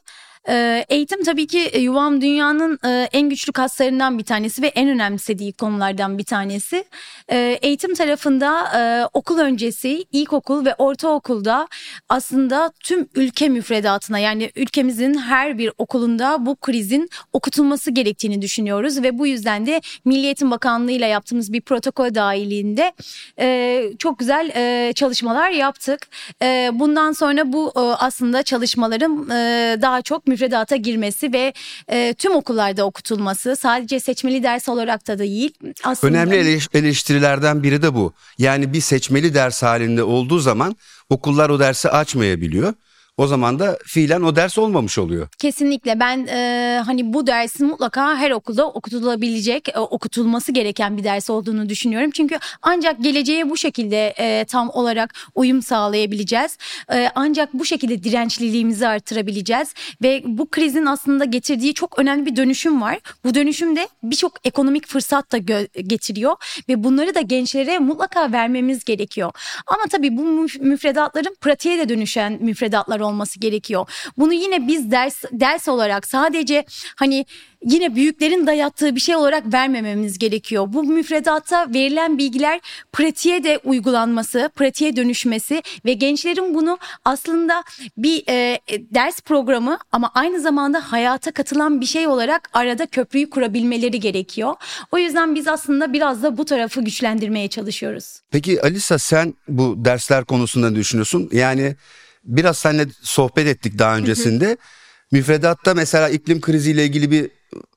Ee, 0.48 0.84
Eğitim 0.88 1.22
tabii 1.22 1.46
ki 1.46 1.58
e, 1.58 1.80
Yuvam 1.80 2.20
Dünya'nın 2.20 2.78
e, 2.84 3.08
en 3.12 3.28
güçlü 3.28 3.52
kaslarından 3.52 4.18
bir 4.18 4.24
tanesi 4.24 4.62
ve 4.62 4.66
en 4.66 4.88
önemsediği 4.88 5.52
konulardan 5.52 6.18
bir 6.18 6.24
tanesi. 6.24 6.84
Ee, 7.32 7.58
Eğitim 7.62 7.94
tarafında 7.94 8.62
e, 8.78 9.08
okul 9.14 9.38
öncesi, 9.38 10.04
ilkokul 10.12 10.64
ve 10.64 10.74
ortaokulda 10.74 11.68
aslında 12.08 12.72
tüm 12.80 13.08
ülke 13.14 13.48
müfredatına 13.48 14.18
yani 14.18 14.50
ülkemizin 14.56 15.14
her 15.18 15.58
bir 15.58 15.72
okulunda 15.78 16.46
bu 16.46 16.56
krizin 16.56 17.10
okutulması 17.32 17.90
gerektiğini 17.90 18.42
düşünüyoruz 18.42 19.02
ve 19.02 19.18
bu 19.18 19.26
yüzden 19.26 19.66
de 19.66 19.80
Milli 20.04 20.24
Eğitim 20.24 20.50
Bakanlığı 20.50 20.92
ile 20.92 21.06
yaptığımız 21.06 21.52
bir 21.52 21.60
protokol 21.60 22.14
dahilinde 22.14 22.92
çok 23.98 24.18
güzel 24.18 24.52
çalışmalar 24.92 25.50
yaptık. 25.50 26.08
Bundan 26.72 27.12
sonra 27.12 27.52
bu 27.52 27.72
aslında 27.98 28.42
çalışmaların 28.42 29.28
daha 29.82 30.02
çok 30.02 30.26
müfredata 30.36 30.76
girmesi 30.76 31.32
ve 31.32 31.52
e, 31.92 32.14
tüm 32.18 32.34
okullarda 32.36 32.84
okutulması 32.84 33.56
sadece 33.56 34.00
seçmeli 34.00 34.42
ders 34.42 34.68
olarak 34.68 35.06
da 35.08 35.18
değil. 35.18 35.54
Aslında 35.84 36.12
Önemli 36.12 36.36
eleş- 36.36 36.78
eleştirilerden 36.78 37.62
biri 37.62 37.82
de 37.82 37.94
bu. 37.94 38.12
Yani 38.38 38.72
bir 38.72 38.80
seçmeli 38.80 39.34
ders 39.34 39.62
halinde 39.62 40.02
olduğu 40.02 40.38
zaman 40.38 40.76
okullar 41.10 41.50
o 41.50 41.58
dersi 41.60 41.88
açmayabiliyor. 41.88 42.74
O 43.18 43.26
zaman 43.26 43.58
da 43.58 43.78
fiilen 43.84 44.22
o 44.22 44.36
ders 44.36 44.58
olmamış 44.58 44.98
oluyor. 44.98 45.28
Kesinlikle 45.38 46.00
ben 46.00 46.26
e, 46.26 46.82
hani 46.86 47.12
bu 47.12 47.26
dersin 47.26 47.66
mutlaka 47.66 48.16
her 48.16 48.30
okulda 48.30 48.68
okutulabilecek, 48.68 49.68
e, 49.68 49.78
okutulması 49.78 50.52
gereken 50.52 50.96
bir 50.96 51.04
ders 51.04 51.30
olduğunu 51.30 51.68
düşünüyorum. 51.68 52.10
Çünkü 52.10 52.38
ancak 52.62 53.02
geleceğe 53.02 53.50
bu 53.50 53.56
şekilde 53.56 54.14
e, 54.18 54.44
tam 54.44 54.70
olarak 54.70 55.14
uyum 55.34 55.62
sağlayabileceğiz. 55.62 56.58
E, 56.92 57.08
ancak 57.14 57.54
bu 57.54 57.64
şekilde 57.64 58.04
dirençliliğimizi 58.04 58.88
artırabileceğiz 58.88 59.74
ve 60.02 60.22
bu 60.24 60.50
krizin 60.50 60.86
aslında 60.86 61.24
getirdiği 61.24 61.74
çok 61.74 61.98
önemli 61.98 62.26
bir 62.26 62.36
dönüşüm 62.36 62.82
var. 62.82 62.98
Bu 63.24 63.34
dönüşüm 63.34 63.76
de 63.76 63.88
birçok 64.02 64.32
ekonomik 64.44 64.86
fırsat 64.88 65.32
da 65.32 65.38
getiriyor 65.82 66.36
ve 66.68 66.84
bunları 66.84 67.14
da 67.14 67.20
gençlere 67.20 67.78
mutlaka 67.78 68.32
vermemiz 68.32 68.84
gerekiyor. 68.84 69.32
Ama 69.66 69.82
tabii 69.90 70.16
bu 70.16 70.22
müf- 70.22 70.62
müfredatların 70.62 71.36
pratiğe 71.40 71.78
de 71.78 71.88
dönüşen 71.88 72.38
müfredatlar 72.40 73.05
olması 73.06 73.40
gerekiyor. 73.40 73.88
Bunu 74.18 74.32
yine 74.32 74.68
biz 74.68 74.90
ders 74.90 75.24
ders 75.32 75.68
olarak 75.68 76.06
sadece 76.06 76.64
hani 76.96 77.26
yine 77.64 77.94
büyüklerin 77.94 78.46
dayattığı 78.46 78.94
bir 78.94 79.00
şey 79.00 79.16
olarak 79.16 79.52
vermememiz 79.52 80.18
gerekiyor. 80.18 80.66
Bu 80.68 80.82
müfredatta 80.82 81.74
verilen 81.74 82.18
bilgiler 82.18 82.60
pratiğe 82.92 83.44
de 83.44 83.60
uygulanması, 83.64 84.50
pratiğe 84.56 84.96
dönüşmesi 84.96 85.62
ve 85.84 85.92
gençlerin 85.92 86.54
bunu 86.54 86.78
aslında 87.04 87.64
bir 87.96 88.24
e, 88.28 88.60
ders 88.68 89.20
programı 89.20 89.78
ama 89.92 90.10
aynı 90.14 90.40
zamanda 90.40 90.92
hayata 90.92 91.32
katılan 91.32 91.80
bir 91.80 91.86
şey 91.86 92.06
olarak 92.06 92.50
arada 92.52 92.86
köprüyü 92.86 93.30
kurabilmeleri 93.30 94.00
gerekiyor. 94.00 94.54
O 94.92 94.98
yüzden 94.98 95.34
biz 95.34 95.48
aslında 95.48 95.92
biraz 95.92 96.22
da 96.22 96.38
bu 96.38 96.44
tarafı 96.44 96.80
güçlendirmeye 96.80 97.48
çalışıyoruz. 97.48 98.20
Peki 98.30 98.62
Alisa 98.62 98.98
sen 98.98 99.34
bu 99.48 99.84
dersler 99.84 100.24
konusunda 100.24 100.74
düşünüyorsun? 100.74 101.28
Yani 101.32 101.76
biraz 102.26 102.58
seninle 102.58 102.86
sohbet 103.02 103.46
ettik 103.46 103.78
daha 103.78 103.96
öncesinde. 103.96 104.56
Müfredatta 105.12 105.74
mesela 105.74 106.08
iklim 106.08 106.40
kriziyle 106.40 106.84
ilgili 106.84 107.10
bir 107.10 107.30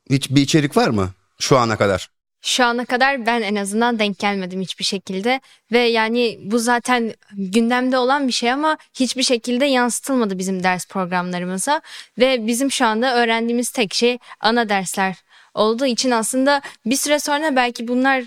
hiç 0.09 0.29
bir 0.29 0.41
içerik 0.41 0.77
var 0.77 0.89
mı 0.89 1.09
şu 1.39 1.57
ana 1.57 1.77
kadar? 1.77 2.09
Şu 2.41 2.65
ana 2.65 2.85
kadar 2.85 3.25
ben 3.25 3.41
en 3.41 3.55
azından 3.55 3.99
denk 3.99 4.19
gelmedim 4.19 4.61
hiçbir 4.61 4.83
şekilde 4.85 5.41
ve 5.71 5.79
yani 5.79 6.39
bu 6.43 6.59
zaten 6.59 7.13
gündemde 7.33 7.97
olan 7.97 8.27
bir 8.27 8.33
şey 8.33 8.51
ama 8.51 8.77
hiçbir 8.93 9.23
şekilde 9.23 9.65
yansıtılmadı 9.65 10.37
bizim 10.37 10.63
ders 10.63 10.87
programlarımıza 10.87 11.81
ve 12.19 12.47
bizim 12.47 12.71
şu 12.71 12.85
anda 12.85 13.15
öğrendiğimiz 13.15 13.69
tek 13.69 13.93
şey 13.93 14.17
ana 14.39 14.69
dersler 14.69 15.15
olduğu 15.53 15.85
için 15.85 16.11
aslında 16.11 16.61
bir 16.85 16.95
süre 16.95 17.19
sonra 17.19 17.55
belki 17.55 17.87
bunlar 17.87 18.23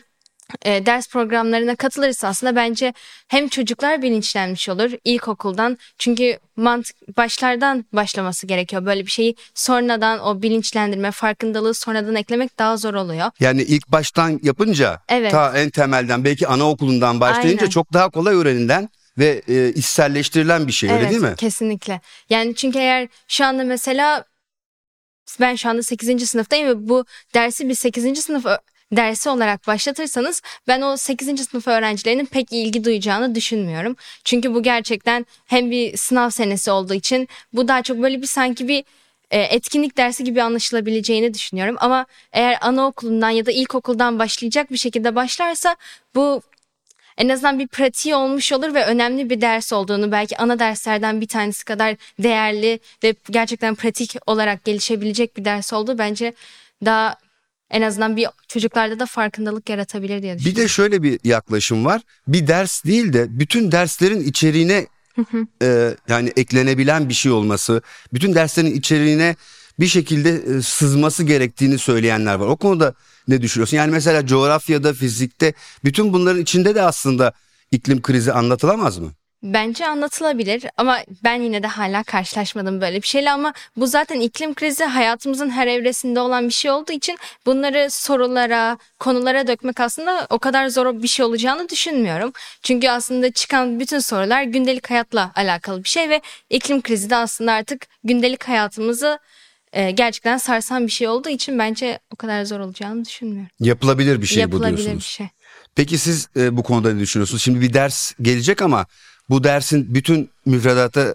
e, 0.65 0.87
ders 0.87 1.09
programlarına 1.09 1.77
katılırsa 1.77 2.29
aslında 2.29 2.57
bence 2.57 2.93
hem 3.29 3.49
çocuklar 3.49 4.03
bilinçlenmiş 4.03 4.69
olur 4.69 4.91
ilkokuldan 5.05 5.79
çünkü 5.99 6.39
mantık 6.57 7.17
başlardan 7.17 7.85
başlaması 7.93 8.47
gerekiyor 8.47 8.87
böyle 8.87 9.07
bir 9.07 9.11
şeyi 9.11 9.37
sonradan 9.55 10.21
o 10.21 10.43
bilinçlendirme 10.43 11.11
farkındalığı 11.11 11.75
sonradan 11.75 12.15
eklemek 12.15 12.59
daha 12.59 12.77
zor 12.77 12.95
oluyor. 12.95 13.31
Yani 13.41 13.63
ilk 13.63 13.89
baştan 13.89 14.41
yapınca 14.43 15.01
Evet. 15.09 15.31
ta 15.31 15.59
en 15.59 15.71
temelden 15.71 16.25
belki 16.25 16.49
anaokulundan 16.49 17.21
başlayınca 17.21 17.63
Aynen. 17.63 17.71
çok 17.71 17.93
daha 17.93 18.11
kolay 18.11 18.35
öğrenilen 18.35 18.89
ve 19.19 19.43
e, 19.49 19.69
içselleştirilen 19.69 20.67
bir 20.67 20.73
şey 20.73 20.91
öyle 20.91 21.01
evet, 21.01 21.11
değil 21.11 21.23
mi? 21.23 21.35
Kesinlikle. 21.37 22.01
Yani 22.31 22.55
çünkü 22.55 22.79
eğer 22.79 23.09
şu 23.29 23.45
anda 23.45 23.65
mesela 23.65 24.25
ben 25.41 25.55
şu 25.55 25.69
anda 25.69 25.83
8. 25.83 26.29
sınıftayım 26.29 26.69
ve 26.69 26.89
bu 26.89 27.05
dersi 27.35 27.69
bir 27.69 27.75
8. 27.75 28.19
sınıf 28.23 28.47
dersi 28.93 29.31
olarak 29.31 29.67
başlatırsanız 29.67 30.43
ben 30.69 30.81
o 30.81 30.97
8. 30.97 31.45
sınıf 31.45 31.69
öğrencilerinin 31.69 32.27
pek 32.27 32.53
ilgi 32.53 32.85
duyacağını 32.85 33.35
düşünmüyorum. 33.35 33.97
Çünkü 34.25 34.55
bu 34.55 34.63
gerçekten 34.63 35.27
hem 35.47 35.71
bir 35.71 35.97
sınav 35.97 36.31
senesi 36.31 36.71
olduğu 36.71 36.95
için 36.95 37.29
bu 37.53 37.69
daha 37.69 37.83
çok 37.83 38.03
böyle 38.03 38.23
bir 38.23 38.27
sanki 38.27 38.69
bir 38.69 38.85
e, 39.31 39.41
etkinlik 39.41 39.97
dersi 39.97 40.25
gibi 40.25 40.43
anlaşılabileceğini 40.43 41.35
düşünüyorum. 41.35 41.77
Ama 41.81 42.07
eğer 42.33 42.59
anaokulundan 42.61 43.31
ya 43.31 43.47
da 43.47 43.51
ilkokuldan 43.51 44.19
başlayacak 44.19 44.73
bir 44.73 44.77
şekilde 44.77 45.15
başlarsa 45.15 45.77
bu 46.15 46.43
en 47.19 47.29
azından 47.29 47.59
bir 47.59 47.69
pratiği 47.69 48.15
olmuş 48.15 48.53
olur 48.53 48.75
ve 48.75 48.85
önemli 48.85 49.31
bir 49.31 49.41
ders 49.41 49.73
olduğunu 49.73 50.13
belki 50.13 50.39
ana 50.39 50.59
derslerden 50.59 51.21
bir 51.21 51.29
tanesi 51.29 51.65
kadar 51.65 51.97
değerli 52.19 52.81
ve 53.05 53.15
gerçekten 53.31 53.75
pratik 53.75 54.17
olarak 54.27 54.65
gelişebilecek 54.65 55.37
bir 55.37 55.45
ders 55.45 55.73
oldu. 55.73 55.99
Bence 55.99 56.35
daha 56.85 57.17
en 57.73 57.83
azından 57.83 58.17
bir 58.17 58.26
çocuklarda 58.49 58.99
da 58.99 59.07
farkındalık 59.07 59.69
yaratabilir 59.71 60.23
diye 60.23 60.35
Bir 60.35 60.38
düşünüyorum. 60.38 60.62
de 60.64 60.69
şöyle 60.69 61.02
bir 61.02 61.21
yaklaşım 61.25 61.85
var. 61.85 62.00
Bir 62.29 62.47
ders 62.47 62.85
değil 62.85 63.12
de 63.12 63.26
bütün 63.31 63.73
derslerin 63.73 64.21
içeriğine 64.21 64.87
e, 65.62 65.97
yani 66.09 66.33
eklenebilen 66.37 67.09
bir 67.09 67.14
şey 67.14 67.33
olması, 67.33 67.83
bütün 68.12 68.35
derslerin 68.35 68.75
içeriğine 68.75 69.37
bir 69.81 69.87
şekilde 69.87 70.31
e, 70.31 70.62
sızması 70.62 71.25
gerektiğini 71.25 71.79
söyleyenler 71.79 72.35
var. 72.35 72.47
O 72.47 72.57
konuda 72.57 72.95
ne 73.29 73.43
düşünüyorsun? 73.43 73.76
Yani 73.76 73.91
mesela 73.93 74.26
coğrafyada, 74.26 74.93
fizikte 74.95 75.52
bütün 75.85 76.12
bunların 76.12 76.41
içinde 76.43 76.75
de 76.75 76.83
aslında 76.83 77.33
iklim 77.71 78.02
krizi 78.02 78.33
anlatılamaz 78.33 78.99
mı? 78.99 79.12
Bence 79.43 79.87
anlatılabilir 79.87 80.65
ama 80.77 80.99
ben 81.25 81.41
yine 81.41 81.63
de 81.63 81.67
hala 81.67 82.03
karşılaşmadım 82.03 82.81
böyle 82.81 83.03
bir 83.03 83.07
şeyle 83.07 83.31
ama 83.31 83.53
bu 83.77 83.87
zaten 83.87 84.21
iklim 84.21 84.55
krizi 84.55 84.85
hayatımızın 84.85 85.51
her 85.51 85.67
evresinde 85.67 86.21
olan 86.21 86.49
bir 86.49 86.53
şey 86.53 86.71
olduğu 86.71 86.93
için 86.93 87.19
bunları 87.47 87.91
sorulara, 87.91 88.79
konulara 88.99 89.47
dökmek 89.47 89.81
aslında 89.81 90.27
o 90.31 90.39
kadar 90.39 90.69
zor 90.69 91.03
bir 91.03 91.09
şey 91.09 91.25
olacağını 91.25 91.69
düşünmüyorum. 91.69 92.33
Çünkü 92.63 92.89
aslında 92.89 93.33
çıkan 93.33 93.81
bütün 93.81 93.99
sorular 93.99 94.43
gündelik 94.43 94.91
hayatla 94.91 95.33
alakalı 95.35 95.85
bir 95.85 95.89
şey 95.89 96.09
ve 96.09 96.21
iklim 96.51 96.83
krizi 96.83 97.11
de 97.11 97.17
aslında 97.17 97.53
artık 97.53 97.87
gündelik 98.05 98.49
hayatımızı 98.49 99.19
e, 99.73 99.91
gerçekten 99.91 100.37
sarsan 100.37 100.87
bir 100.87 100.93
şey 100.93 101.09
olduğu 101.09 101.29
için 101.29 101.59
bence 101.59 101.99
o 102.11 102.17
kadar 102.17 102.45
zor 102.45 102.61
olacağını 102.61 103.05
düşünmüyorum. 103.05 103.51
Yapılabilir 103.61 104.23
bir 104.23 104.27
şey 104.27 104.41
Yapılabilir 104.41 104.73
bu 104.73 104.77
diyorsunuz. 104.77 105.05
bir 105.05 105.09
şey. 105.09 105.27
Peki 105.75 105.99
siz 105.99 106.29
e, 106.37 106.57
bu 106.57 106.63
konuda 106.63 106.95
ne 106.95 107.01
düşünüyorsunuz? 107.01 107.43
Şimdi 107.43 107.61
bir 107.61 107.75
ders 107.75 108.13
gelecek 108.23 108.63
ama 108.63 108.87
bu 109.31 109.45
dersin 109.45 109.95
bütün 109.95 110.31
müfredata 110.47 111.14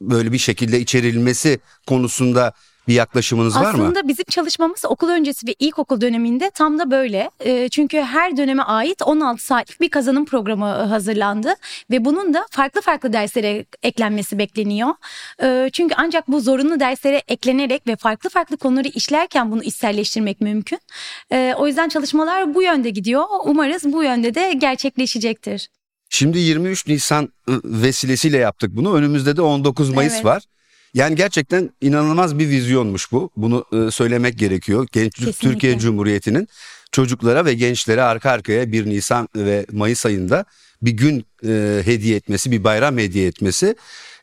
böyle 0.00 0.32
bir 0.32 0.38
şekilde 0.38 0.80
içerilmesi 0.80 1.60
konusunda 1.86 2.52
bir 2.88 2.94
yaklaşımınız 2.94 3.56
var 3.56 3.74
mı? 3.74 3.82
Aslında 3.82 4.08
bizim 4.08 4.24
çalışmamız 4.24 4.84
okul 4.84 5.08
öncesi 5.08 5.46
ve 5.46 5.54
ilkokul 5.58 6.00
döneminde 6.00 6.50
tam 6.54 6.78
da 6.78 6.90
böyle. 6.90 7.30
E, 7.40 7.68
çünkü 7.68 8.00
her 8.00 8.36
döneme 8.36 8.62
ait 8.62 9.02
16 9.02 9.44
saatlik 9.44 9.80
bir 9.80 9.88
kazanım 9.88 10.24
programı 10.24 10.66
e, 10.66 10.86
hazırlandı 10.86 11.54
ve 11.90 12.04
bunun 12.04 12.34
da 12.34 12.46
farklı 12.50 12.80
farklı 12.80 13.12
derslere 13.12 13.64
eklenmesi 13.82 14.38
bekleniyor. 14.38 14.94
E, 15.42 15.70
çünkü 15.72 15.94
ancak 15.98 16.28
bu 16.28 16.40
zorunlu 16.40 16.80
derslere 16.80 17.22
eklenerek 17.28 17.86
ve 17.86 17.96
farklı 17.96 18.30
farklı 18.30 18.56
konuları 18.56 18.88
işlerken 18.88 19.50
bunu 19.50 19.62
içselleştirmek 19.62 20.40
mümkün. 20.40 20.80
E, 21.32 21.54
o 21.58 21.66
yüzden 21.66 21.88
çalışmalar 21.88 22.54
bu 22.54 22.62
yönde 22.62 22.90
gidiyor. 22.90 23.24
Umarız 23.44 23.84
bu 23.84 24.04
yönde 24.04 24.34
de 24.34 24.52
gerçekleşecektir. 24.52 25.68
Şimdi 26.14 26.38
23 26.38 26.86
Nisan 26.86 27.28
ı, 27.48 27.60
vesilesiyle 27.64 28.36
yaptık 28.36 28.70
bunu. 28.76 28.94
Önümüzde 28.94 29.36
de 29.36 29.42
19 29.42 29.90
Mayıs 29.90 30.12
Evet. 30.14 30.24
var. 30.24 30.42
Yani 30.94 31.14
gerçekten 31.16 31.70
inanılmaz 31.80 32.38
bir 32.38 32.48
vizyonmuş 32.48 33.12
bu. 33.12 33.30
Bunu 33.36 33.64
e, 33.72 33.90
söylemek 33.90 34.38
gerekiyor. 34.38 34.88
Gençlik 34.92 35.26
Kesinlikle. 35.26 35.48
Türkiye 35.50 35.78
Cumhuriyeti'nin 35.78 36.48
çocuklara 36.92 37.44
ve 37.44 37.54
gençlere 37.54 38.02
arka 38.02 38.30
arkaya 38.30 38.72
1 38.72 38.86
Nisan 38.86 39.28
ve 39.36 39.66
Mayıs 39.72 40.06
ayında 40.06 40.44
bir 40.82 40.90
gün 40.90 41.24
e, 41.46 41.82
hediye 41.84 42.16
etmesi, 42.16 42.50
bir 42.50 42.64
bayram 42.64 42.98
hediye 42.98 43.26
etmesi. 43.26 43.76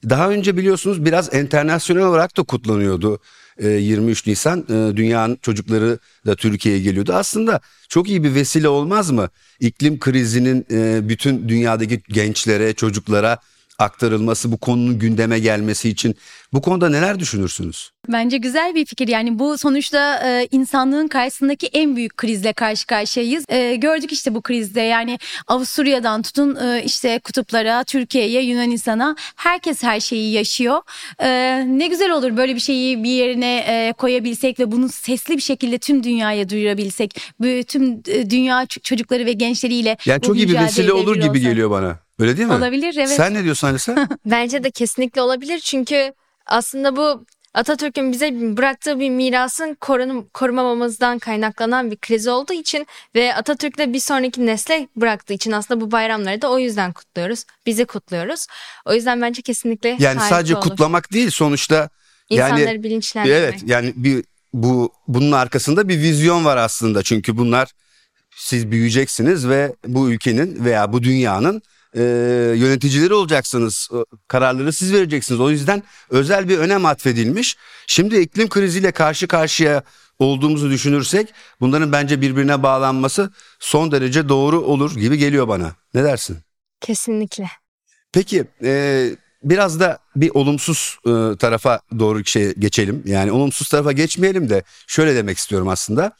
Daha 0.09 0.29
önce 0.29 0.57
biliyorsunuz 0.57 1.05
biraz 1.05 1.33
internasyonel 1.33 2.03
olarak 2.03 2.37
da 2.37 2.43
kutlanıyordu. 2.43 3.19
E, 3.59 3.67
23 3.67 4.27
Nisan 4.27 4.59
e, 4.69 4.97
dünyanın 4.97 5.37
çocukları 5.41 5.99
da 6.25 6.35
Türkiye'ye 6.35 6.81
geliyordu. 6.81 7.13
Aslında 7.13 7.59
çok 7.89 8.09
iyi 8.09 8.23
bir 8.23 8.35
vesile 8.35 8.67
olmaz 8.67 9.11
mı? 9.11 9.29
İklim 9.59 9.99
krizinin 9.99 10.65
e, 10.71 11.09
bütün 11.09 11.49
dünyadaki 11.49 12.01
gençlere, 12.09 12.73
çocuklara 12.73 13.37
aktarılması, 13.79 14.51
bu 14.51 14.57
konunun 14.57 14.99
gündeme 14.99 15.39
gelmesi 15.39 15.89
için 15.89 16.15
bu 16.53 16.61
konuda 16.61 16.89
neler 16.89 17.19
düşünürsünüz? 17.19 17.91
Bence 18.07 18.37
güzel 18.37 18.75
bir 18.75 18.85
fikir. 18.85 19.07
Yani 19.07 19.39
bu 19.39 19.57
sonuçta 19.57 20.21
e, 20.25 20.47
insanlığın 20.51 21.07
karşısındaki 21.07 21.67
en 21.67 21.95
büyük 21.95 22.17
krizle 22.17 22.53
karşı 22.53 22.87
karşıyayız. 22.87 23.45
E, 23.49 23.75
gördük 23.75 24.11
işte 24.11 24.35
bu 24.35 24.41
krizde 24.41 24.81
yani 24.81 25.19
Avusturya'dan 25.47 26.21
tutun 26.21 26.55
e, 26.55 26.83
işte 26.85 27.19
kutuplara, 27.19 27.83
Türkiye'ye, 27.83 28.41
Yunanistan'a 28.41 29.15
herkes 29.35 29.83
her 29.83 29.99
şeyi 29.99 30.31
yaşıyor. 30.31 30.81
E, 31.19 31.29
ne 31.67 31.87
güzel 31.87 32.11
olur 32.11 32.37
böyle 32.37 32.55
bir 32.55 32.59
şeyi 32.59 33.03
bir 33.03 33.09
yerine 33.09 33.57
e, 33.57 33.93
koyabilsek 33.93 34.59
ve 34.59 34.71
bunu 34.71 34.89
sesli 34.89 35.37
bir 35.37 35.41
şekilde 35.41 35.77
tüm 35.77 36.03
dünyaya 36.03 36.49
duyurabilsek. 36.49 37.21
Tüm 37.67 38.01
e, 38.07 38.29
dünya 38.29 38.65
çocukları 38.65 39.25
ve 39.25 39.33
gençleriyle 39.33 39.97
Yani 40.05 40.21
çok 40.21 40.37
iyi 40.37 40.49
bir 40.49 40.59
vesile 40.59 40.93
olur 40.93 41.15
gibi 41.15 41.29
olsa. 41.29 41.39
geliyor 41.39 41.69
bana. 41.69 41.99
Öyle 42.19 42.37
değil 42.37 42.47
mi? 42.47 42.53
Olabilir 42.53 42.95
evet. 42.97 43.09
Sen 43.09 43.33
ne 43.33 43.43
diyorsun 43.43 43.67
Alisa? 43.67 44.07
Bence 44.25 44.63
de 44.63 44.71
kesinlikle 44.71 45.21
olabilir 45.21 45.59
çünkü 45.59 46.13
aslında 46.49 46.95
bu 46.95 47.25
Atatürk'ün 47.53 48.11
bize 48.11 48.31
bıraktığı 48.57 48.99
bir 48.99 49.09
mirasın 49.09 49.77
korunum, 49.81 50.29
korumamamızdan 50.33 51.19
kaynaklanan 51.19 51.91
bir 51.91 51.97
kriz 51.97 52.27
olduğu 52.27 52.53
için 52.53 52.87
ve 53.15 53.35
Atatürk 53.35 53.77
de 53.77 53.93
bir 53.93 53.99
sonraki 53.99 54.45
nesle 54.45 54.87
bıraktığı 54.95 55.33
için 55.33 55.51
aslında 55.51 55.81
bu 55.81 55.91
bayramları 55.91 56.41
da 56.41 56.51
o 56.51 56.59
yüzden 56.59 56.93
kutluyoruz. 56.93 57.43
Bizi 57.65 57.85
kutluyoruz. 57.85 58.47
O 58.85 58.93
yüzden 58.93 59.21
bence 59.21 59.41
kesinlikle 59.41 59.95
Yani 59.99 60.19
sadece 60.29 60.55
olur. 60.55 60.63
kutlamak 60.63 61.13
değil 61.13 61.29
sonuçta 61.29 61.89
İnsanları 62.29 62.61
yani 62.61 62.83
bilinçlendirmek. 62.83 63.37
evet 63.39 63.61
yani 63.65 63.93
bir 63.95 64.23
bu 64.53 64.93
bunun 65.07 65.31
arkasında 65.31 65.87
bir 65.89 65.97
vizyon 65.99 66.45
var 66.45 66.57
aslında 66.57 67.03
çünkü 67.03 67.37
bunlar 67.37 67.69
siz 68.35 68.71
büyüyeceksiniz 68.71 69.47
ve 69.47 69.75
bu 69.87 70.11
ülkenin 70.11 70.65
veya 70.65 70.93
bu 70.93 71.03
dünyanın 71.03 71.61
e, 71.95 72.01
yöneticileri 72.55 73.13
olacaksınız. 73.13 73.89
O 73.91 74.05
Kararları 74.27 74.73
siz 74.73 74.93
vereceksiniz. 74.93 75.41
O 75.41 75.49
yüzden 75.49 75.83
özel 76.09 76.49
bir 76.49 76.57
önem 76.57 76.85
atfedilmiş. 76.85 77.57
Şimdi 77.87 78.17
iklim 78.17 78.49
kriziyle 78.49 78.91
karşı 78.91 79.27
karşıya 79.27 79.83
olduğumuzu 80.19 80.69
düşünürsek 80.69 81.33
bunların 81.61 81.91
bence 81.91 82.21
birbirine 82.21 82.63
bağlanması 82.63 83.31
son 83.59 83.91
derece 83.91 84.29
doğru 84.29 84.61
olur 84.61 84.95
gibi 84.95 85.17
geliyor 85.17 85.47
bana. 85.47 85.75
Ne 85.93 86.03
dersin? 86.03 86.37
Kesinlikle. 86.81 87.49
Peki 88.11 88.45
e, 88.63 89.09
biraz 89.43 89.79
da 89.79 89.99
bir 90.15 90.31
olumsuz 90.33 90.97
e, 91.05 91.37
tarafa 91.37 91.79
doğru 91.99 92.25
şey 92.25 92.53
geçelim. 92.55 93.03
Yani 93.05 93.31
olumsuz 93.31 93.69
tarafa 93.69 93.91
geçmeyelim 93.91 94.49
de 94.49 94.63
şöyle 94.87 95.15
demek 95.15 95.37
istiyorum 95.37 95.67
aslında. 95.67 96.11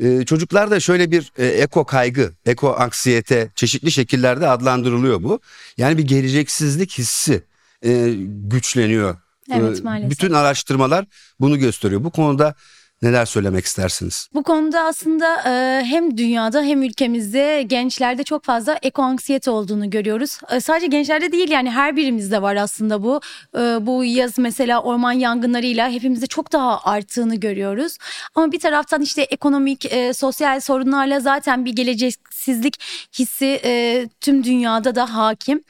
E, 0.00 0.24
çocuklarda 0.24 0.80
şöyle 0.80 1.10
bir 1.10 1.32
e, 1.38 1.46
eko 1.46 1.84
kaygı, 1.84 2.32
eko 2.46 2.76
anksiyete 2.78 3.50
çeşitli 3.54 3.92
şekillerde 3.92 4.48
adlandırılıyor 4.48 5.22
bu. 5.22 5.40
Yani 5.76 5.98
bir 5.98 6.02
geleceksizlik 6.02 6.98
hissi 6.98 7.42
e, 7.84 8.14
güçleniyor. 8.26 9.16
Evet, 9.52 9.78
E, 9.80 9.82
maalesef. 9.82 10.10
Bütün 10.10 10.32
araştırmalar 10.32 11.04
bunu 11.40 11.58
gösteriyor. 11.58 12.04
Bu 12.04 12.10
konuda 12.10 12.54
neler 13.02 13.26
söylemek 13.26 13.64
istersiniz? 13.64 14.28
Bu 14.34 14.42
konuda 14.42 14.80
aslında 14.80 15.36
e, 15.46 15.84
hem 15.84 16.18
dünyada 16.18 16.62
hem 16.62 16.82
ülkemizde 16.82 17.62
gençlerde 17.62 18.24
çok 18.24 18.44
fazla 18.44 18.78
ekoanksiyete 18.82 19.50
olduğunu 19.50 19.90
görüyoruz. 19.90 20.38
E, 20.50 20.60
sadece 20.60 20.86
gençlerde 20.86 21.32
değil 21.32 21.50
yani 21.50 21.70
her 21.70 21.96
birimizde 21.96 22.42
var 22.42 22.56
aslında 22.56 23.02
bu. 23.02 23.20
E, 23.56 23.58
bu 23.60 24.04
yaz 24.04 24.38
mesela 24.38 24.82
orman 24.82 25.12
yangınlarıyla 25.12 25.90
hepimizde 25.90 26.26
çok 26.26 26.52
daha 26.52 26.80
arttığını 26.84 27.36
görüyoruz. 27.36 27.96
Ama 28.34 28.52
bir 28.52 28.60
taraftan 28.60 29.02
işte 29.02 29.22
ekonomik, 29.22 29.92
e, 29.92 30.12
sosyal 30.12 30.60
sorunlarla 30.60 31.20
zaten 31.20 31.64
bir 31.64 31.72
geleceksizlik 31.72 32.80
hissi 33.18 33.60
e, 33.64 34.08
tüm 34.20 34.44
dünyada 34.44 34.94
da 34.94 35.14
hakim. 35.14 35.62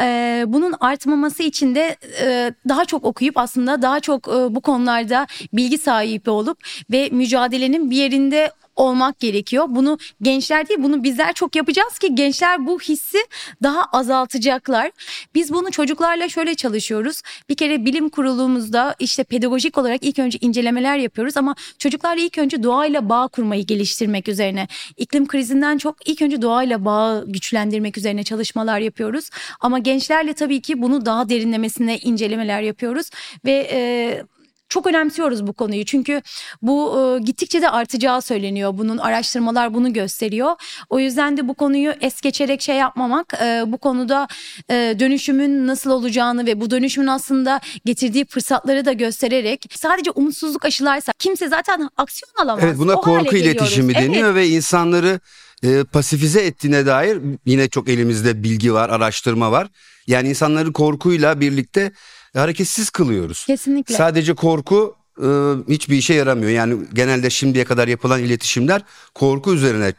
E, 0.00 0.44
bunun 0.46 0.74
artmaması 0.80 1.42
için 1.42 1.74
de 1.74 1.96
e, 2.20 2.52
daha 2.68 2.84
çok 2.84 3.04
okuyup 3.04 3.38
aslında 3.38 3.82
daha 3.82 4.00
çok 4.00 4.28
e, 4.28 4.54
bu 4.54 4.60
konularda 4.60 5.26
bilgi 5.52 5.78
sahibi 5.78 6.30
olup 6.30 6.58
ve 6.90 7.08
mücadelenin 7.12 7.90
bir 7.90 7.96
yerinde 7.96 8.50
olmak 8.76 9.20
gerekiyor. 9.20 9.64
Bunu 9.68 9.98
gençler 10.22 10.68
değil 10.68 10.82
bunu 10.82 11.02
bizler 11.04 11.32
çok 11.32 11.56
yapacağız 11.56 11.98
ki 11.98 12.14
gençler 12.14 12.66
bu 12.66 12.80
hissi 12.80 13.18
daha 13.62 13.84
azaltacaklar. 13.84 14.90
Biz 15.34 15.52
bunu 15.52 15.70
çocuklarla 15.70 16.28
şöyle 16.28 16.54
çalışıyoruz. 16.54 17.22
Bir 17.48 17.54
kere 17.54 17.84
bilim 17.84 18.08
kurulumuzda 18.08 18.94
işte 18.98 19.24
pedagojik 19.24 19.78
olarak 19.78 20.02
ilk 20.02 20.18
önce 20.18 20.38
incelemeler 20.40 20.98
yapıyoruz 20.98 21.36
ama 21.36 21.54
çocuklarla 21.78 22.22
ilk 22.22 22.38
önce 22.38 22.62
doğayla 22.62 23.08
bağ 23.08 23.28
kurmayı 23.28 23.66
geliştirmek 23.66 24.28
üzerine. 24.28 24.68
iklim 24.96 25.26
krizinden 25.26 25.78
çok 25.78 26.08
ilk 26.08 26.22
önce 26.22 26.42
doğayla 26.42 26.84
bağı 26.84 27.24
güçlendirmek 27.32 27.98
üzerine 27.98 28.24
çalışmalar 28.24 28.78
yapıyoruz. 28.78 29.30
Ama 29.60 29.78
gençlerle 29.78 30.32
tabii 30.32 30.60
ki 30.60 30.82
bunu 30.82 31.06
daha 31.06 31.28
derinlemesine 31.28 31.98
incelemeler 31.98 32.62
yapıyoruz 32.62 33.10
ve 33.44 33.68
e, 33.72 34.22
çok 34.68 34.86
önemsiyoruz 34.86 35.46
bu 35.46 35.52
konuyu 35.52 35.84
çünkü 35.84 36.22
bu 36.62 36.98
e, 36.98 37.24
gittikçe 37.24 37.62
de 37.62 37.70
artacağı 37.70 38.22
söyleniyor. 38.22 38.78
Bunun 38.78 38.98
araştırmalar 38.98 39.74
bunu 39.74 39.92
gösteriyor. 39.92 40.50
O 40.90 40.98
yüzden 40.98 41.36
de 41.36 41.48
bu 41.48 41.54
konuyu 41.54 41.92
es 42.00 42.20
geçerek 42.20 42.62
şey 42.62 42.76
yapmamak, 42.76 43.34
e, 43.42 43.62
bu 43.66 43.78
konuda 43.78 44.28
e, 44.70 44.74
dönüşümün 44.98 45.66
nasıl 45.66 45.90
olacağını 45.90 46.46
ve 46.46 46.60
bu 46.60 46.70
dönüşümün 46.70 47.06
aslında 47.06 47.60
getirdiği 47.84 48.24
fırsatları 48.26 48.84
da 48.84 48.92
göstererek 48.92 49.66
sadece 49.74 50.10
umutsuzluk 50.10 50.64
aşılarsa 50.64 51.12
kimse 51.18 51.48
zaten 51.48 51.88
aksiyon 51.96 52.44
alamaz. 52.44 52.64
Evet 52.64 52.78
buna 52.78 52.92
O 52.92 53.00
korku 53.00 53.24
geliyoruz. 53.24 53.60
iletişimi 53.60 53.92
Evet. 53.96 54.02
deniyor 54.08 54.34
ve 54.34 54.48
insanları 54.48 55.20
e, 55.62 55.84
pasifize 55.84 56.40
ettiğine 56.40 56.86
dair 56.86 57.18
yine 57.46 57.68
çok 57.68 57.88
elimizde 57.88 58.42
bilgi 58.42 58.74
var, 58.74 58.88
araştırma 58.88 59.52
var. 59.52 59.68
Yani 60.06 60.28
insanları 60.28 60.72
korkuyla 60.72 61.40
birlikte 61.40 61.92
hareketsiz 62.40 62.90
kılıyoruz. 62.90 63.44
Kesinlikle. 63.46 63.94
Sadece 63.94 64.34
korku 64.34 64.96
e, 65.18 65.26
hiçbir 65.68 65.96
işe 65.96 66.14
yaramıyor. 66.14 66.50
Yani 66.50 66.76
genelde 66.92 67.30
şimdiye 67.30 67.64
kadar 67.64 67.88
yapılan 67.88 68.20
iletişimler 68.20 68.82
korku 69.14 69.54
üzerine 69.54 69.92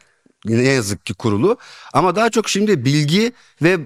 ne 0.44 0.68
yazık 0.68 1.06
ki 1.06 1.14
kurulu. 1.14 1.56
Ama 1.92 2.16
daha 2.16 2.30
çok 2.30 2.48
şimdi 2.48 2.84
bilgi 2.84 3.32
ve 3.62 3.78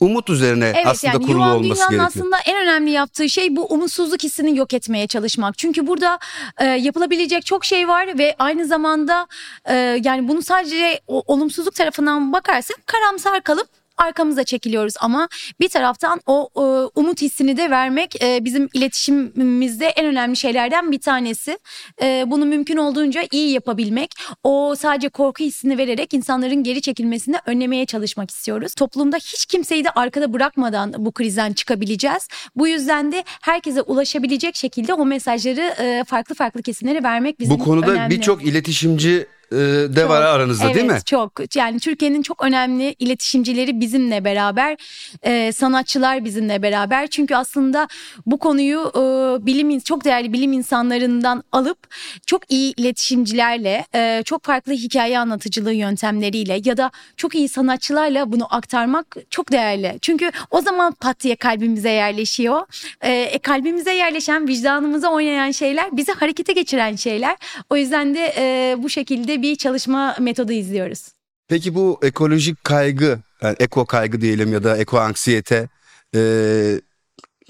umut 0.00 0.30
üzerine 0.30 0.72
Evet 0.74 0.86
aslında 0.86 1.12
yani 1.12 1.26
kurulu 1.26 1.38
Yuvan 1.38 1.56
olması 1.56 1.80
Dünya'nın 1.90 1.90
gerekiyor. 1.90 2.24
aslında 2.24 2.36
en 2.46 2.62
önemli 2.62 2.90
yaptığı 2.90 3.28
şey 3.30 3.56
bu 3.56 3.66
umutsuzluk 3.66 4.22
hissini 4.22 4.58
yok 4.58 4.74
etmeye 4.74 5.06
çalışmak. 5.06 5.58
Çünkü 5.58 5.86
burada 5.86 6.18
e, 6.58 6.64
yapılabilecek 6.64 7.46
çok 7.46 7.64
şey 7.64 7.88
var 7.88 8.18
ve 8.18 8.34
aynı 8.38 8.66
zamanda 8.66 9.26
e, 9.64 9.74
yani 10.04 10.28
bunu 10.28 10.42
sadece 10.42 11.00
o, 11.06 11.22
olumsuzluk 11.26 11.74
tarafından 11.74 12.32
bakarsak 12.32 12.86
karamsar 12.86 13.40
kalıp 13.40 13.68
arkamıza 13.96 14.44
çekiliyoruz 14.44 14.94
ama 15.00 15.28
bir 15.60 15.68
taraftan 15.68 16.20
o 16.26 16.48
e, 16.56 16.60
umut 17.00 17.22
hissini 17.22 17.56
de 17.56 17.70
vermek 17.70 18.22
e, 18.22 18.44
bizim 18.44 18.68
iletişimimizde 18.74 19.86
en 19.86 20.06
önemli 20.06 20.36
şeylerden 20.36 20.92
bir 20.92 21.00
tanesi. 21.00 21.58
E, 22.02 22.24
bunu 22.26 22.46
mümkün 22.46 22.76
olduğunca 22.76 23.22
iyi 23.32 23.50
yapabilmek. 23.50 24.14
O 24.42 24.74
sadece 24.78 25.08
korku 25.08 25.44
hissini 25.44 25.78
vererek 25.78 26.14
insanların 26.14 26.62
geri 26.62 26.82
çekilmesini 26.82 27.36
önlemeye 27.46 27.86
çalışmak 27.86 28.30
istiyoruz. 28.30 28.74
Toplumda 28.74 29.16
hiç 29.16 29.46
kimseyi 29.46 29.84
de 29.84 29.90
arkada 29.90 30.32
bırakmadan 30.32 30.94
bu 30.98 31.12
krizden 31.12 31.52
çıkabileceğiz. 31.52 32.28
Bu 32.56 32.68
yüzden 32.68 33.12
de 33.12 33.24
herkese 33.42 33.82
ulaşabilecek 33.82 34.56
şekilde 34.56 34.94
o 34.94 35.06
mesajları 35.06 35.74
e, 35.82 36.04
farklı 36.04 36.34
farklı 36.34 36.62
kesimlere 36.62 37.02
vermek 37.02 37.40
bizim 37.40 37.58
Bu 37.58 37.64
konuda 37.64 38.10
birçok 38.10 38.44
iletişimci 38.44 39.26
e, 39.52 39.56
de 39.96 40.08
var 40.08 40.22
aranızda 40.22 40.64
evet, 40.64 40.74
değil 40.74 40.86
mi? 40.86 40.98
çok. 41.04 41.56
Yani 41.56 41.80
Türkiye'nin 41.80 42.22
çok 42.22 42.44
önemli 42.44 42.94
iletişimcileri 42.98 43.80
bizimle 43.80 44.24
beraber, 44.24 44.76
e, 45.22 45.52
sanatçılar 45.52 46.24
bizimle 46.24 46.62
beraber. 46.62 47.06
Çünkü 47.06 47.34
aslında 47.36 47.88
bu 48.26 48.38
konuyu 48.38 48.80
e, 48.94 49.00
bilim 49.46 49.80
çok 49.80 50.04
değerli 50.04 50.32
bilim 50.32 50.52
insanlarından 50.52 51.44
alıp 51.52 51.78
çok 52.26 52.50
iyi 52.50 52.74
iletişimcilerle, 52.76 53.86
e, 53.94 54.22
çok 54.24 54.44
farklı 54.44 54.72
hikaye 54.72 55.18
anlatıcılığı 55.18 55.72
yöntemleriyle 55.72 56.60
ya 56.64 56.76
da 56.76 56.90
çok 57.16 57.34
iyi 57.34 57.48
sanatçılarla 57.48 58.32
bunu 58.32 58.54
aktarmak 58.54 59.16
çok 59.30 59.52
değerli. 59.52 59.98
Çünkü 60.02 60.30
o 60.50 60.60
zaman 60.60 60.92
pat 60.92 61.20
diye 61.20 61.36
kalbimize 61.36 61.90
yerleşiyor. 61.90 62.62
E, 63.00 63.12
e, 63.12 63.38
kalbimize 63.38 63.94
yerleşen, 63.94 64.48
vicdanımıza 64.48 65.08
oynayan 65.08 65.50
şeyler 65.50 65.96
bizi 65.96 66.12
harekete 66.12 66.52
geçiren 66.52 66.96
şeyler. 66.96 67.36
O 67.70 67.76
yüzden 67.76 68.14
de 68.14 68.34
e, 68.36 68.76
bu 68.78 68.88
şekilde 68.88 69.33
bir 69.42 69.56
çalışma 69.56 70.16
metodu 70.20 70.52
izliyoruz. 70.52 71.08
Peki 71.48 71.74
bu 71.74 71.98
ekolojik 72.02 72.64
kaygı, 72.64 73.18
yani 73.42 73.56
eko 73.60 73.86
kaygı 73.86 74.20
diyelim 74.20 74.52
ya 74.52 74.64
da 74.64 74.76
eko 74.78 74.98
anksiyete 74.98 75.68
e, 76.14 76.20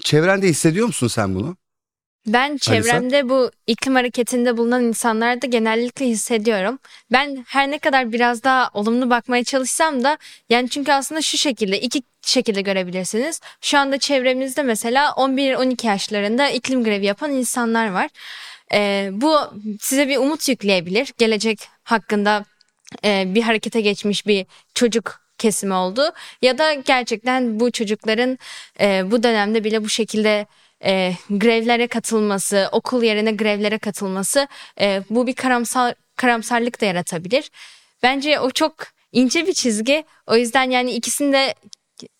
çevrende 0.03 0.47
hissediyor 0.47 0.87
musun 0.87 1.07
sen 1.07 1.35
bunu? 1.35 1.57
Ben 2.27 2.57
çevremde 2.57 3.29
bu 3.29 3.51
iklim 3.67 3.95
hareketinde 3.95 4.57
bulunan 4.57 4.83
insanlarda 4.83 5.47
genellikle 5.47 6.05
hissediyorum. 6.07 6.79
Ben 7.11 7.45
her 7.47 7.71
ne 7.71 7.79
kadar 7.79 8.11
biraz 8.11 8.43
daha 8.43 8.69
olumlu 8.73 9.09
bakmaya 9.09 9.43
çalışsam 9.43 10.03
da 10.03 10.17
yani 10.49 10.69
çünkü 10.69 10.91
aslında 10.91 11.21
şu 11.21 11.37
şekilde 11.37 11.81
iki 11.81 12.03
şekilde 12.21 12.61
görebilirsiniz. 12.61 13.41
Şu 13.61 13.77
anda 13.77 13.97
çevremizde 13.97 14.63
mesela 14.63 15.09
11-12 15.09 15.87
yaşlarında 15.87 16.49
iklim 16.49 16.83
grevi 16.83 17.05
yapan 17.05 17.31
insanlar 17.31 17.91
var. 17.91 18.09
Ee, 18.73 19.09
bu 19.11 19.37
size 19.79 20.07
bir 20.07 20.17
umut 20.17 20.49
yükleyebilir. 20.49 21.13
Gelecek 21.17 21.59
hakkında 21.85 22.45
e, 23.05 23.35
bir 23.35 23.41
harekete 23.41 23.81
geçmiş 23.81 24.27
bir 24.27 24.45
çocuk 24.73 25.21
kesimi 25.37 25.73
oldu. 25.73 26.13
Ya 26.41 26.57
da 26.57 26.73
gerçekten 26.73 27.59
bu 27.59 27.71
çocukların 27.71 28.37
e, 28.79 29.11
bu 29.11 29.23
dönemde 29.23 29.63
bile 29.63 29.83
bu 29.83 29.89
şekilde 29.89 30.45
e, 30.83 31.13
grevlere 31.29 31.87
katılması, 31.87 32.69
okul 32.71 33.03
yerine 33.03 33.31
grevlere 33.31 33.77
katılması 33.77 34.47
e, 34.79 35.03
bu 35.09 35.27
bir 35.27 35.33
karamsar 35.35 35.93
karamsarlık 36.15 36.81
da 36.81 36.85
yaratabilir. 36.85 37.51
Bence 38.03 38.39
o 38.39 38.51
çok 38.51 38.75
ince 39.11 39.47
bir 39.47 39.53
çizgi. 39.53 40.03
O 40.27 40.35
yüzden 40.35 40.69
yani 40.69 40.91
ikisini 40.91 41.33
de 41.33 41.55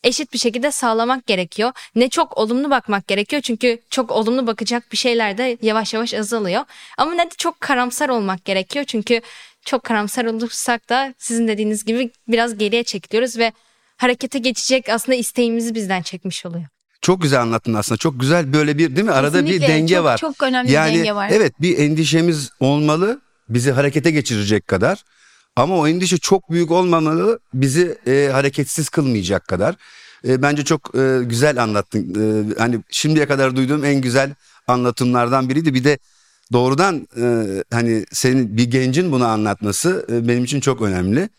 eşit 0.04 0.34
bir 0.34 0.38
şekilde 0.38 0.72
sağlamak 0.72 1.28
gerekiyor. 1.28 1.72
Ne 1.96 2.10
çok 2.10 2.38
olumlu 2.38 2.70
bakmak 2.70 3.08
gerekiyor 3.08 3.42
çünkü 3.42 3.80
çok 3.90 4.12
olumlu 4.12 4.48
bakacak 4.48 4.92
bir 4.92 4.98
şeyler 4.98 5.38
de 5.38 5.58
yavaş 5.62 5.94
yavaş 5.94 6.14
azalıyor. 6.14 6.62
Ama 6.98 7.14
ne 7.14 7.26
de 7.26 7.30
çok 7.38 7.62
karamsar 7.62 8.10
olmak 8.10 8.46
gerekiyor 8.46 8.86
çünkü 8.88 9.22
çok 9.66 9.84
karamsar 9.84 10.26
olursak 10.26 10.90
da 10.90 11.14
sizin 11.18 11.48
dediğiniz 11.48 11.86
gibi 11.86 12.12
biraz 12.28 12.58
geriye 12.58 12.84
çekiliyoruz 12.84 13.38
ve 13.38 13.52
harekete 13.98 14.40
geçecek 14.40 14.90
aslında 14.90 15.16
isteğimizi 15.16 15.76
bizden 15.76 16.02
çekmiş 16.02 16.46
oluyor. 16.46 16.66
Çok 17.02 17.22
güzel 17.22 17.42
anlattın 17.42 17.74
aslında. 17.74 17.98
Çok 17.98 18.20
güzel 18.20 18.54
böyle 18.54 18.78
bir 18.78 18.96
değil 18.96 19.06
mi? 19.06 19.12
Arada 19.12 19.42
bir 19.42 19.46
Kesinlikle. 19.48 19.68
denge 19.74 19.96
Çok- 19.96 20.04
var. 20.06 20.18
çok 20.18 20.44
önemli 20.44 20.68
bir 20.68 20.74
yani, 20.74 20.98
denge 20.98 21.16
var. 21.16 21.30
Evet 21.34 21.62
bir 21.62 21.78
endişemiz 21.78 22.50
olmalı 22.60 23.22
bizi 23.50 23.72
harekete 23.72 24.12
geçirecek 24.12 24.68
kadar. 24.68 25.04
Ama 25.56 25.78
o 25.78 25.88
endişe 25.88 26.18
çok 26.18 26.52
büyük 26.52 26.72
olmamalı 26.72 27.40
bizi 27.54 27.98
e, 28.08 28.30
hareketsiz 28.32 28.90
kılmayacak 28.90 29.48
kadar. 29.48 29.76
E, 30.28 30.42
bence 30.42 30.64
çok 30.64 30.96
e, 30.96 31.20
güzel 31.24 31.64
anlattın. 31.64 32.16
E, 32.16 32.54
hani 32.60 32.80
şimdiye 32.90 33.28
kadar 33.28 33.56
duyduğum 33.56 33.86
en 33.86 34.02
güzel 34.02 34.34
anlatımlardan 34.68 35.50
biriydi. 35.50 35.74
Bir 35.74 35.84
de 35.84 35.98
doğrudan 36.54 37.08
e, 37.18 37.46
hani 37.72 38.06
senin 38.12 38.58
bir 38.58 38.64
gencin 38.64 39.12
bunu 39.12 39.26
anlatması 39.26 40.06
e, 40.12 40.28
benim 40.28 40.44
için 40.44 40.60
çok 40.60 40.82
önemli. 40.82 41.30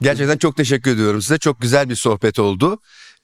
Gerçekten 0.00 0.38
çok 0.38 0.56
teşekkür 0.56 0.90
ediyorum 0.90 1.22
size. 1.22 1.38
Çok 1.38 1.60
güzel 1.60 1.90
bir 1.90 1.94
sohbet 1.94 2.38
oldu. 2.38 2.78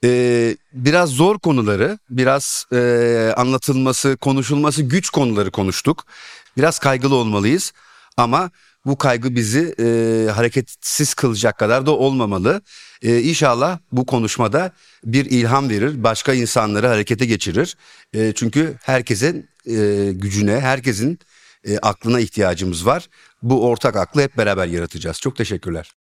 Ee, 0.05 0.57
biraz 0.73 1.11
zor 1.11 1.39
konuları, 1.39 1.99
biraz 2.11 2.67
e, 2.73 3.33
anlatılması, 3.37 4.17
konuşulması 4.17 4.83
güç 4.83 5.11
konuları 5.11 5.51
konuştuk. 5.51 6.05
Biraz 6.57 6.79
kaygılı 6.79 7.15
olmalıyız 7.15 7.73
ama 8.17 8.51
bu 8.87 8.99
kaygı 8.99 9.37
bizi 9.37 9.75
e, 9.81 9.85
hareketsiz 10.31 11.15
kılacak 11.15 11.59
kadar 11.59 11.87
da 11.87 11.91
olmamalı. 11.91 12.63
E, 13.03 13.21
inşallah 13.21 13.79
bu 13.93 14.07
konuşmada 14.07 14.73
bir 15.05 15.25
ilham 15.25 15.71
verir, 15.71 16.05
başka 16.05 16.35
insanları 16.35 16.87
harekete 16.87 17.27
geçirir. 17.27 17.77
E, 18.15 18.33
çünkü 18.35 18.75
herkesin 18.83 19.49
e, 19.67 20.11
gücüne, 20.13 20.61
herkesin 20.61 21.19
e, 21.65 21.79
aklına 21.79 22.21
ihtiyacımız 22.21 22.87
var. 22.87 23.09
Bu 23.43 23.69
ortak 23.69 23.97
aklı 23.97 24.23
hep 24.23 24.37
beraber 24.37 24.67
yaratacağız. 24.67 25.21
Çok 25.21 25.37
teşekkürler. 25.37 25.93